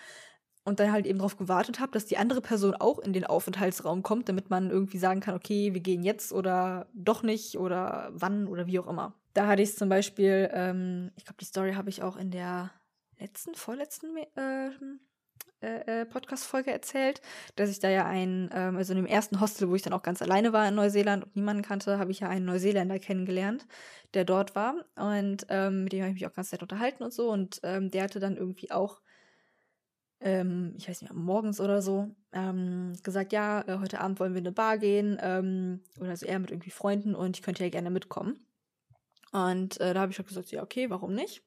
[0.64, 4.02] und dann halt eben darauf gewartet habe, dass die andere Person auch in den Aufenthaltsraum
[4.02, 8.46] kommt, damit man irgendwie sagen kann, okay, wir gehen jetzt oder doch nicht oder wann
[8.46, 9.14] oder wie auch immer.
[9.34, 12.70] Da hatte ich zum Beispiel, ähm, ich glaube, die Story habe ich auch in der
[13.18, 14.70] letzten, vorletzten äh,
[15.60, 17.20] äh, äh, Podcast-Folge erzählt,
[17.56, 20.02] dass ich da ja einen, ähm, also in dem ersten Hostel, wo ich dann auch
[20.02, 23.66] ganz alleine war in Neuseeland und niemanden kannte, habe ich ja einen Neuseeländer kennengelernt,
[24.14, 24.84] der dort war.
[24.94, 27.28] Und ähm, mit dem habe ich mich auch ganz nett unterhalten und so.
[27.30, 29.00] Und ähm, der hatte dann irgendwie auch,
[30.20, 34.40] ähm, ich weiß nicht, morgens oder so, ähm, gesagt, ja, äh, heute Abend wollen wir
[34.40, 35.18] in eine Bar gehen.
[35.20, 38.46] Ähm, oder so eher mit irgendwie Freunden und ich könnte ja gerne mitkommen.
[39.32, 41.42] Und äh, da habe ich auch gesagt, ja, okay, warum nicht?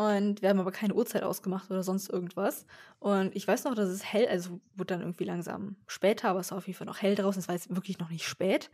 [0.00, 2.64] Und wir haben aber keine Uhrzeit ausgemacht oder sonst irgendwas.
[3.00, 6.50] Und ich weiß noch, dass es hell, also wurde dann irgendwie langsam später, aber es
[6.50, 7.38] war auf jeden Fall noch hell draußen.
[7.38, 8.70] Es war jetzt wirklich noch nicht spät.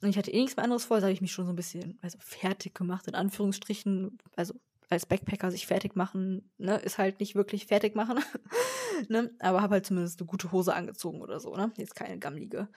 [0.00, 1.56] Und ich hatte eh nichts mehr anderes vor, also habe ich mich schon so ein
[1.56, 4.16] bisschen also fertig gemacht, in Anführungsstrichen.
[4.36, 4.54] Also
[4.88, 8.20] als Backpacker sich fertig machen, ne, ist halt nicht wirklich fertig machen.
[9.08, 9.32] ne?
[9.40, 11.72] Aber habe halt zumindest eine gute Hose angezogen oder so, ne?
[11.78, 12.68] Jetzt keine gammlige.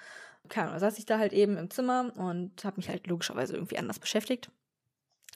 [0.49, 3.53] Keine Ahnung, da saß ich da halt eben im Zimmer und habe mich halt logischerweise
[3.53, 4.49] irgendwie anders beschäftigt.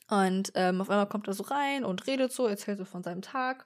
[0.10, 3.22] Und ähm, auf einmal kommt er so rein und redet so, erzählt so von seinem
[3.22, 3.66] Tag.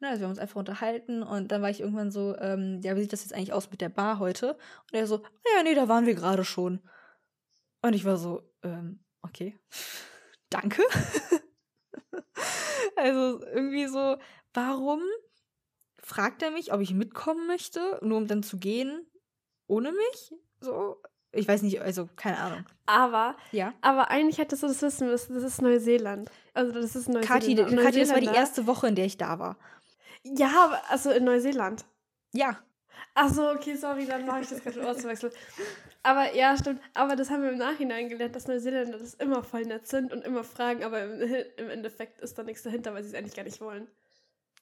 [0.00, 2.96] Ne, also wir haben uns einfach unterhalten und dann war ich irgendwann so, ähm, ja,
[2.96, 4.54] wie sieht das jetzt eigentlich aus mit der Bar heute?
[4.54, 6.80] Und er so, ah ja, nee, da waren wir gerade schon.
[7.82, 9.58] Und ich war so, ähm, okay,
[10.50, 10.82] danke.
[12.96, 14.16] also irgendwie so,
[14.54, 15.02] warum
[15.98, 19.06] fragt er mich, ob ich mitkommen möchte, nur um dann zu gehen
[19.66, 20.34] ohne mich?
[20.60, 21.02] So,
[21.32, 22.64] ich weiß nicht, also keine Ahnung.
[22.86, 23.72] Aber, ja.
[23.80, 26.30] aber eigentlich hättest du das wissen müssen, das ist Neuseeland.
[26.54, 27.26] Also das ist Neuseeland.
[27.26, 29.56] Kathi, Kathi das war die erste Woche, in der ich da war.
[30.22, 31.84] Ja, also in Neuseeland.
[32.32, 32.58] Ja.
[33.14, 35.32] Achso, okay, sorry, dann mache ich das gerade auszuwechseln.
[36.02, 36.80] Aber ja, stimmt.
[36.94, 40.24] Aber das haben wir im Nachhinein gelernt, dass Neuseeländer das immer voll nett sind und
[40.24, 41.20] immer fragen, aber im,
[41.56, 43.88] im Endeffekt ist da nichts dahinter, weil sie es eigentlich gar nicht wollen.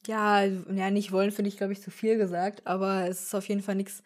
[0.06, 3.48] Ja, ja, nicht wollen finde ich, glaube ich, zu viel gesagt, aber es ist auf
[3.48, 4.02] jeden Fall nichts,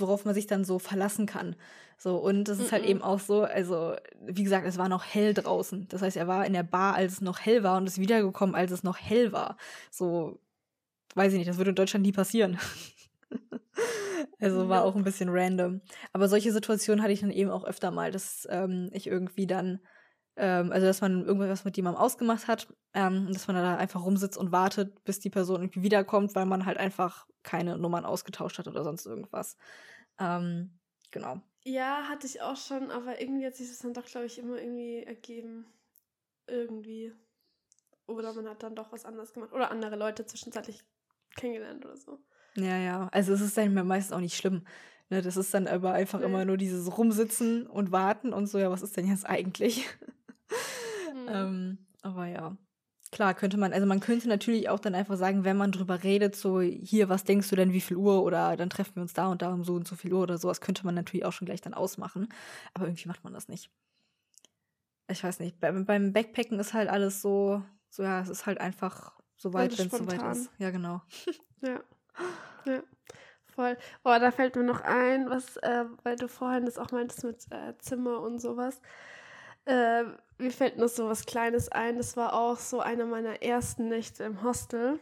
[0.00, 1.56] worauf man sich dann so verlassen kann.
[1.96, 2.72] So, und es ist mm -mm.
[2.72, 5.88] halt eben auch so, also, wie gesagt, es war noch hell draußen.
[5.88, 8.54] Das heißt, er war in der Bar, als es noch hell war und ist wiedergekommen,
[8.54, 9.56] als es noch hell war.
[9.90, 10.40] So,
[11.14, 12.58] weiß ich nicht, das würde in Deutschland nie passieren.
[14.40, 15.80] also war auch ein bisschen random.
[16.12, 19.80] Aber solche Situationen hatte ich dann eben auch öfter mal, dass ähm, ich irgendwie dann,
[20.40, 24.38] ähm, also dass man irgendwas mit jemandem ausgemacht hat, ähm, dass man da einfach rumsitzt
[24.38, 28.66] und wartet, bis die Person irgendwie wiederkommt, weil man halt einfach keine Nummern ausgetauscht hat
[28.66, 29.58] oder sonst irgendwas.
[30.18, 30.78] Ähm,
[31.10, 31.42] genau.
[31.62, 34.56] Ja, hatte ich auch schon, aber irgendwie hat sich das dann doch, glaube ich, immer
[34.56, 35.66] irgendwie ergeben.
[36.46, 37.12] Irgendwie.
[38.06, 39.52] Oder man hat dann doch was anderes gemacht.
[39.52, 40.82] Oder andere Leute zwischenzeitlich
[41.36, 42.18] kennengelernt oder so.
[42.56, 43.08] Ja, ja.
[43.12, 44.64] Also es ist dann meistens auch nicht schlimm.
[45.10, 46.26] Ne, das ist dann aber einfach nee.
[46.26, 49.86] immer nur dieses Rumsitzen und Warten und so, ja, was ist denn jetzt eigentlich?
[51.26, 51.28] Mhm.
[51.32, 52.56] ähm, aber ja.
[53.12, 56.36] Klar, könnte man, also man könnte natürlich auch dann einfach sagen, wenn man drüber redet,
[56.36, 59.26] so hier, was denkst du denn, wie viel Uhr oder dann treffen wir uns da
[59.26, 61.46] und da um so und so viel Uhr oder sowas, könnte man natürlich auch schon
[61.46, 62.28] gleich dann ausmachen.
[62.72, 63.68] Aber irgendwie macht man das nicht.
[65.08, 68.60] Ich weiß nicht, beim, beim Backpacken ist halt alles so, so ja, es ist halt
[68.60, 70.50] einfach so weit, wenn es so weit ist.
[70.58, 71.02] Ja, genau.
[71.62, 71.80] Ja.
[72.64, 72.82] Ja.
[73.54, 73.76] Voll.
[74.02, 77.46] Oh, da fällt mir noch ein, was, äh, weil du vorhin das auch meintest mit
[77.50, 78.80] äh, Zimmer und sowas.
[79.70, 80.04] Äh,
[80.38, 81.96] mir fällt noch so was Kleines ein.
[81.96, 84.98] Das war auch so eine meiner ersten Nächte im Hostel.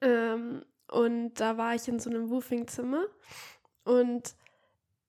[0.00, 3.06] Ähm, und da war ich in so einem Woofing-Zimmer.
[3.82, 4.36] Und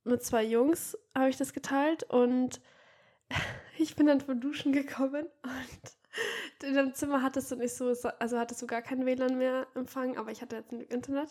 [0.05, 2.01] mit zwei Jungs habe ich das geteilt.
[2.03, 2.61] Und
[3.77, 5.27] ich bin dann vom Duschen gekommen.
[5.43, 9.67] Und in dem Zimmer hattest du nicht so, also hattest du gar kein WLAN mehr
[9.75, 11.29] empfangen, aber ich hatte jetzt Internet.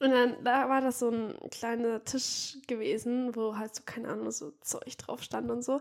[0.00, 4.32] Und dann, da war das so ein kleiner Tisch gewesen, wo halt so, keine Ahnung,
[4.32, 5.80] so Zeug drauf stand und so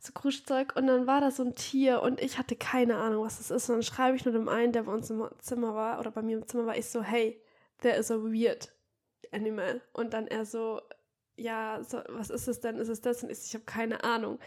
[0.00, 3.38] so Kruschzeug und dann war da so ein Tier und ich hatte keine Ahnung, was
[3.38, 3.68] das ist.
[3.68, 6.22] Und dann schreibe ich nur dem einen, der bei uns im Zimmer war oder bei
[6.22, 7.40] mir im Zimmer war, ich so, hey,
[7.82, 8.72] there is a weird
[9.32, 9.80] animal.
[9.92, 10.80] Und dann er so,
[11.36, 12.76] ja, so, was ist es denn?
[12.76, 13.22] Ist es das?
[13.22, 14.38] Und ich, ich habe keine Ahnung.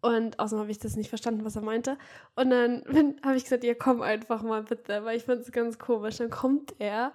[0.00, 1.98] Und außerdem habe ich das nicht verstanden, was er meinte.
[2.34, 2.84] Und dann
[3.24, 6.16] habe ich gesagt, ja, komm einfach mal bitte, weil ich fand es ganz komisch.
[6.16, 7.12] Dann kommt er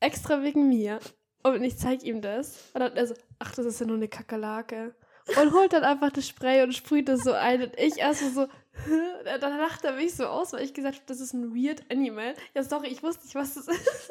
[0.00, 0.98] extra wegen mir
[1.42, 2.70] und ich zeige ihm das.
[2.74, 4.94] Und dann er so, ach, das ist ja nur eine Kakerlake
[5.40, 7.62] und holt dann einfach das Spray und sprüht das so ein.
[7.62, 8.48] Und ich erstmal so,
[9.40, 12.34] dann lacht er mich so aus, weil ich gesagt habe, das ist ein weird Animal.
[12.54, 14.10] Ja, sorry, ich wusste nicht, was das ist.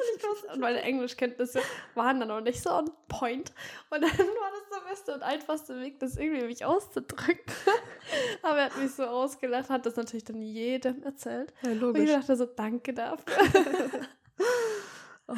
[0.52, 1.60] und meine Englischkenntnisse
[1.94, 3.52] waren dann noch nicht so on point.
[3.90, 7.54] Und dann war das der beste und einfachste Weg, das irgendwie mich auszudrücken.
[8.42, 11.52] Aber er hat mich so ausgelacht, hat das natürlich dann jedem erzählt.
[11.62, 12.02] Ja, logisch.
[12.02, 13.34] Und ich dachte so, danke dafür.
[15.28, 15.34] oh,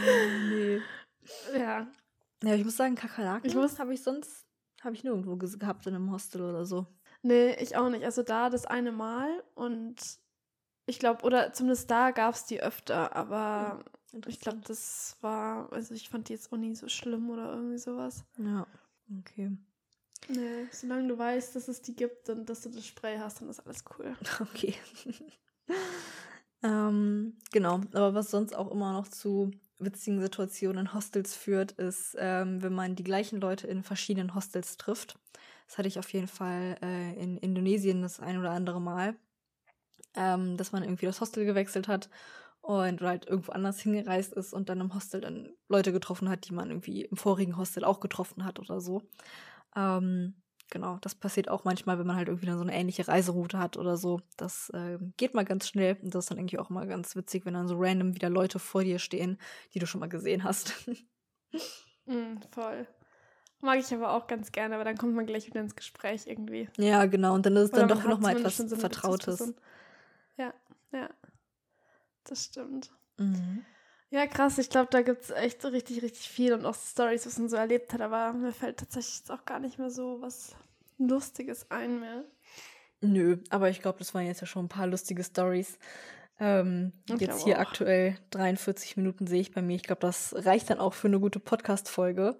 [0.51, 0.81] nee.
[1.57, 1.87] Ja.
[2.45, 4.47] Ja, ich muss sagen, Kakerlaken ich muss, habe ich sonst
[4.83, 6.87] habe ich nirgendwo gehabt in einem Hostel oder so.
[7.22, 8.05] Nee, ich auch nicht.
[8.05, 9.97] Also da das eine Mal und
[10.87, 15.72] ich glaube, oder zumindest da gab es die öfter, aber ja, ich glaube, das war,
[15.72, 18.24] also ich fand die jetzt auch nie so schlimm oder irgendwie sowas.
[18.39, 18.66] Ja,
[19.20, 19.57] okay.
[20.28, 23.49] Nee, solange du weißt, dass es die gibt und dass du das Spray hast, dann
[23.49, 24.16] ist alles cool.
[24.41, 24.74] Okay.
[26.62, 29.51] ähm, genau, aber was sonst auch immer noch zu
[29.85, 34.76] witzigen Situationen in Hostels führt, ist, ähm, wenn man die gleichen Leute in verschiedenen Hostels
[34.76, 35.18] trifft.
[35.66, 39.16] Das hatte ich auf jeden Fall äh, in Indonesien das ein oder andere Mal,
[40.14, 42.11] ähm, dass man irgendwie das Hostel gewechselt hat
[42.61, 46.49] und oder halt irgendwo anders hingereist ist und dann im Hostel dann Leute getroffen hat,
[46.49, 49.03] die man irgendwie im vorigen Hostel auch getroffen hat oder so.
[49.76, 50.41] Ähm,
[50.73, 53.77] genau, das passiert auch manchmal, wenn man halt irgendwie dann so eine ähnliche Reiseroute hat
[53.77, 54.20] oder so.
[54.37, 57.45] Das äh, geht mal ganz schnell und das ist dann irgendwie auch mal ganz witzig,
[57.45, 59.39] wenn dann so random wieder Leute vor dir stehen,
[59.75, 60.75] die du schon mal gesehen hast.
[62.07, 62.89] mm, voll.
[63.61, 66.68] Mag ich aber auch ganz gerne, aber dann kommt man gleich wieder ins Gespräch irgendwie.
[66.79, 69.55] Ja, genau, und dann ist es dann doch nochmal etwas so Vertrautes.
[70.37, 70.53] Ja,
[70.91, 71.09] ja.
[72.25, 72.91] Das stimmt.
[73.18, 73.64] Mhm.
[74.13, 74.59] Ja, krass.
[74.59, 77.57] Ich glaube, da gibt es echt richtig, richtig viel und auch Stories, was man so
[77.57, 78.03] erlebt hat.
[78.03, 80.55] Aber mir fällt tatsächlich jetzt auch gar nicht mehr so was
[80.99, 82.23] Lustiges ein mehr.
[83.01, 85.79] Nö, aber ich glaube, das waren jetzt ja schon ein paar lustige Stories.
[86.39, 87.63] Ähm, jetzt hier auch.
[87.63, 89.77] aktuell 43 Minuten sehe ich bei mir.
[89.77, 92.39] Ich glaube, das reicht dann auch für eine gute Podcast-Folge.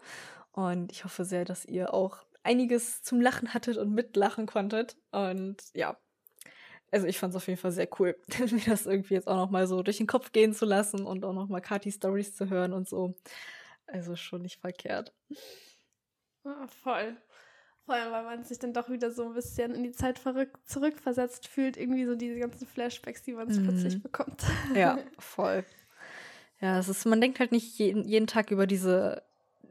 [0.53, 4.99] Und ich hoffe sehr, dass ihr auch einiges zum Lachen hattet und mitlachen konntet.
[5.11, 5.97] Und ja,
[6.93, 9.51] also ich fand es auf jeden Fall sehr cool, mir das irgendwie jetzt auch noch
[9.51, 12.51] mal so durch den Kopf gehen zu lassen und auch noch mal Katis Stories zu
[12.51, 13.14] hören und so.
[13.86, 15.12] Also schon nicht verkehrt.
[16.45, 17.16] Ah, voll.
[17.84, 20.20] Vor allem, weil man sich dann doch wieder so ein bisschen in die Zeit
[20.64, 23.64] zurückversetzt fühlt, irgendwie so diese ganzen Flashbacks, die man mhm.
[23.64, 24.45] plötzlich bekommt.
[24.74, 25.64] Ja, voll.
[26.61, 29.22] Ja, es ist, man denkt halt nicht jeden, jeden Tag über diese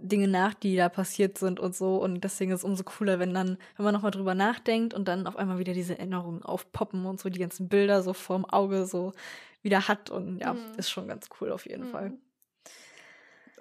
[0.01, 1.97] Dinge nach, die da passiert sind und so.
[1.97, 5.27] Und deswegen ist es umso cooler, wenn dann, wenn man nochmal drüber nachdenkt und dann
[5.27, 9.13] auf einmal wieder diese Erinnerungen aufpoppen und so die ganzen Bilder so vorm Auge so
[9.61, 10.09] wieder hat.
[10.09, 10.73] Und ja, mhm.
[10.77, 11.91] ist schon ganz cool auf jeden mhm.
[11.91, 12.13] Fall.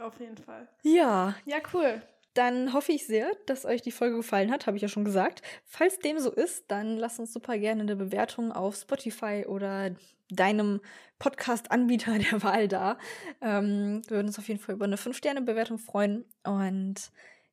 [0.01, 0.66] Auf jeden Fall.
[0.82, 1.34] Ja.
[1.45, 2.03] Ja, cool.
[2.35, 5.43] Dann hoffe ich sehr, dass euch die Folge gefallen hat, habe ich ja schon gesagt.
[5.64, 9.91] Falls dem so ist, dann lasst uns super gerne eine Bewertung auf Spotify oder
[10.31, 10.81] deinem
[11.18, 12.99] Podcast-Anbieter der Wahl da.
[13.41, 16.24] Ähm, wir würden uns auf jeden Fall über eine 5-Sterne-Bewertung freuen.
[16.45, 17.11] Und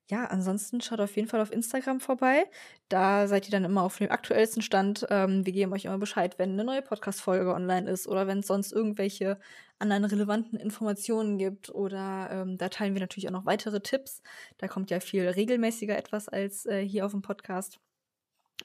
[0.09, 2.45] ja, ansonsten schaut auf jeden Fall auf Instagram vorbei.
[2.87, 5.05] Da seid ihr dann immer auf dem aktuellsten Stand.
[5.09, 8.47] Ähm, wir geben euch immer Bescheid, wenn eine neue Podcast-Folge online ist oder wenn es
[8.47, 9.37] sonst irgendwelche
[9.79, 11.69] anderen relevanten Informationen gibt.
[11.69, 14.21] Oder ähm, da teilen wir natürlich auch noch weitere Tipps.
[14.57, 17.79] Da kommt ja viel regelmäßiger etwas als äh, hier auf dem Podcast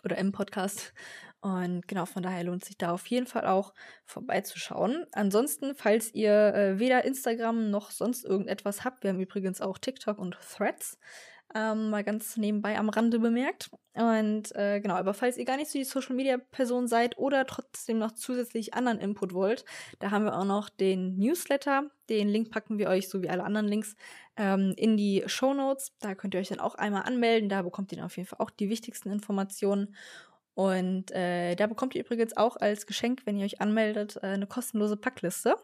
[0.04, 0.94] oder im Podcast.
[1.40, 3.74] Und genau, von daher lohnt sich da auf jeden Fall auch
[4.04, 5.06] vorbeizuschauen.
[5.10, 10.18] Ansonsten, falls ihr äh, weder Instagram noch sonst irgendetwas habt, wir haben übrigens auch TikTok
[10.18, 10.98] und Threads.
[11.54, 13.70] Ähm, mal ganz nebenbei am Rande bemerkt.
[13.94, 17.44] Und äh, genau, aber falls ihr gar nicht so die Social Media Person seid oder
[17.46, 19.66] trotzdem noch zusätzlich anderen Input wollt,
[19.98, 21.90] da haben wir auch noch den Newsletter.
[22.08, 23.94] Den Link packen wir euch, so wie alle anderen Links,
[24.36, 25.92] ähm, in die Show Notes.
[26.00, 27.50] Da könnt ihr euch dann auch einmal anmelden.
[27.50, 29.94] Da bekommt ihr dann auf jeden Fall auch die wichtigsten Informationen.
[30.54, 34.46] Und äh, da bekommt ihr übrigens auch als Geschenk, wenn ihr euch anmeldet, äh, eine
[34.46, 35.56] kostenlose Packliste.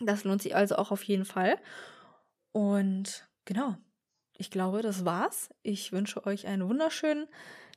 [0.00, 1.58] Das lohnt sich also auch auf jeden Fall.
[2.52, 3.76] Und genau,
[4.38, 5.50] ich glaube, das war's.
[5.62, 7.26] Ich wünsche euch einen wunderschönen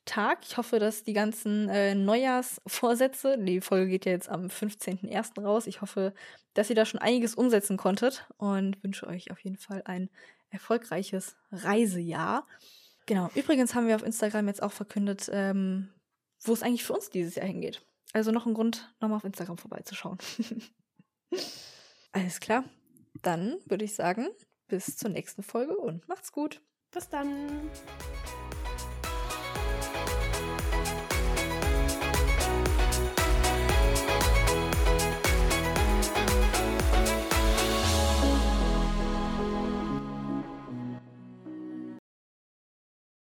[0.05, 0.39] Tag.
[0.43, 5.41] Ich hoffe, dass die ganzen äh, Neujahrsvorsätze, die Folge geht ja jetzt am 15.01.
[5.43, 5.67] raus.
[5.67, 6.13] Ich hoffe,
[6.53, 10.09] dass ihr da schon einiges umsetzen konntet und wünsche euch auf jeden Fall ein
[10.49, 12.47] erfolgreiches Reisejahr.
[13.07, 13.29] Genau.
[13.35, 15.89] Übrigens haben wir auf Instagram jetzt auch verkündet, ähm,
[16.43, 17.81] wo es eigentlich für uns dieses Jahr hingeht.
[18.13, 20.19] Also noch ein Grund, nochmal auf Instagram vorbeizuschauen.
[22.11, 22.65] Alles klar.
[23.21, 24.29] Dann würde ich sagen,
[24.71, 26.61] bis zur nächsten Folge und macht's gut.
[26.91, 27.69] Bis dann.